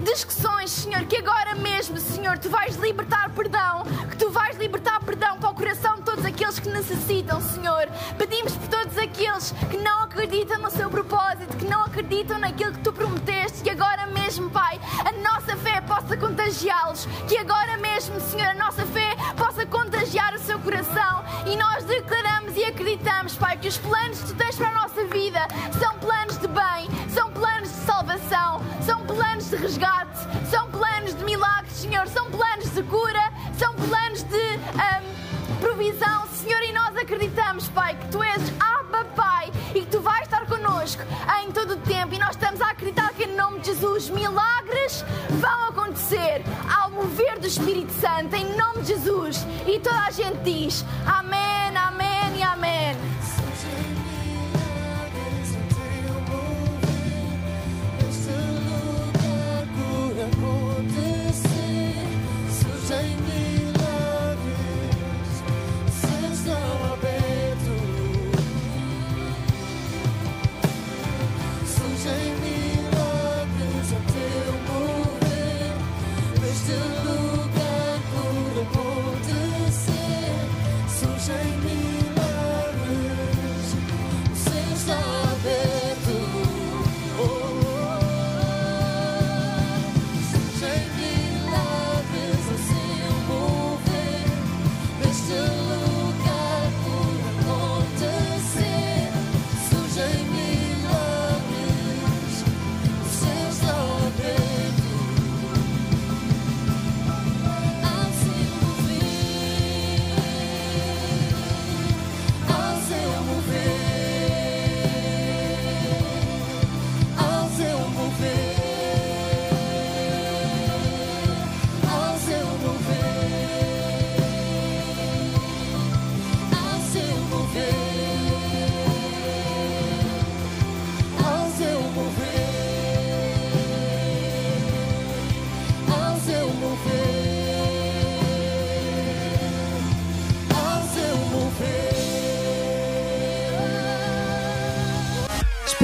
discussões, 0.07 0.71
Senhor, 0.71 1.03
que 1.05 1.17
agora 1.17 1.53
mesmo, 1.55 1.97
Senhor, 1.97 2.37
tu 2.37 2.49
vais 2.49 2.77
libertar 2.77 3.29
perdão, 3.31 3.83
que 4.09 4.15
tu 4.15 4.29
vais 4.29 4.57
libertar 4.57 5.01
perdão 5.01 5.37
para 5.37 5.49
o 5.49 5.53
coração 5.53 5.97
de 5.97 6.03
todos 6.03 6.23
aqueles 6.23 6.59
que 6.59 6.69
necessitam, 6.69 7.41
Senhor. 7.41 7.89
Pedimos 8.17 8.53
por 8.53 8.67
todos 8.69 8.97
aqueles 8.97 9.51
que 9.69 9.77
não 9.77 10.03
acreditam 10.03 10.59
no 10.59 10.71
seu 10.71 10.89
propósito, 10.89 11.57
que 11.57 11.65
não 11.65 11.83
acreditam 11.83 12.39
naquilo 12.39 12.71
que 12.71 12.79
tu 12.79 12.93
prometeste, 12.93 13.61
que 13.63 13.69
agora 13.69 14.07
mesmo, 14.07 14.49
Pai, 14.49 14.79
a 15.05 15.11
nossa 15.11 15.57
fé 15.57 15.81
possa 15.81 16.15
contagiá-los, 16.15 17.05
que 17.27 17.37
agora 17.37 17.75
mesmo, 17.77 18.19
Senhor, 18.21 18.47
a 18.47 18.53
nossa 18.53 18.85
fé 18.85 19.13
possa 19.35 19.65
contagiar 19.65 20.33
o 20.33 20.39
seu 20.39 20.57
coração 20.59 21.25
e 21.45 21.57
nós 21.57 21.83
declaramos 21.83 22.55
e 22.55 22.63
acreditamos, 22.63 23.35
Pai, 23.35 23.57
que 23.57 23.67
os 23.67 23.77
planos 23.77 24.21
que 24.21 24.27
tu 24.27 24.35
tens 24.35 24.55
para 24.55 24.69
a 24.69 24.73
nossa 24.73 25.03
vida 25.05 25.45
são 25.77 25.99
planos 25.99 26.37
de 26.37 26.47
bem, 26.47 27.09
são 27.09 27.29
planos 27.31 27.56
salvação, 28.07 28.61
são 28.85 29.05
planos 29.05 29.49
de 29.49 29.57
resgate 29.57 30.07
são 30.49 30.69
planos 30.71 31.13
de 31.13 31.23
milagres, 31.25 31.73
Senhor, 31.73 32.07
são 32.07 32.31
planos 32.31 32.71
de 32.71 32.81
cura, 32.83 33.31
são 33.57 33.73
planos 33.73 34.23
de 34.23 34.37
um, 34.37 35.59
provisão, 35.59 36.27
Senhor, 36.27 36.61
e 36.63 36.71
nós 36.71 36.95
acreditamos, 36.95 37.67
Pai, 37.69 37.95
que 37.95 38.07
Tu 38.07 38.23
és 38.23 38.41
Abba, 38.59 39.03
Pai, 39.15 39.51
e 39.75 39.81
que 39.81 39.87
Tu 39.87 39.99
vais 39.99 40.21
estar 40.21 40.45
connosco 40.45 41.03
em 41.43 41.51
todo 41.51 41.73
o 41.73 41.77
tempo, 41.77 42.13
e 42.13 42.19
nós 42.19 42.31
estamos 42.31 42.61
a 42.61 42.69
acreditar 42.69 43.11
que 43.13 43.25
em 43.25 43.35
nome 43.35 43.59
de 43.59 43.67
Jesus 43.67 44.09
milagres 44.09 45.03
vão 45.29 45.65
acontecer 45.65 46.43
ao 46.79 46.89
mover 46.89 47.39
do 47.39 47.47
Espírito 47.47 47.91
Santo, 47.99 48.35
em 48.35 48.55
nome 48.55 48.81
de 48.83 48.87
Jesus, 48.87 49.45
e 49.65 49.79
toda 49.79 49.99
a 49.99 50.11
gente 50.11 50.37
diz 50.43 50.85
Amém, 51.05 51.75
Amém. 51.75 52.06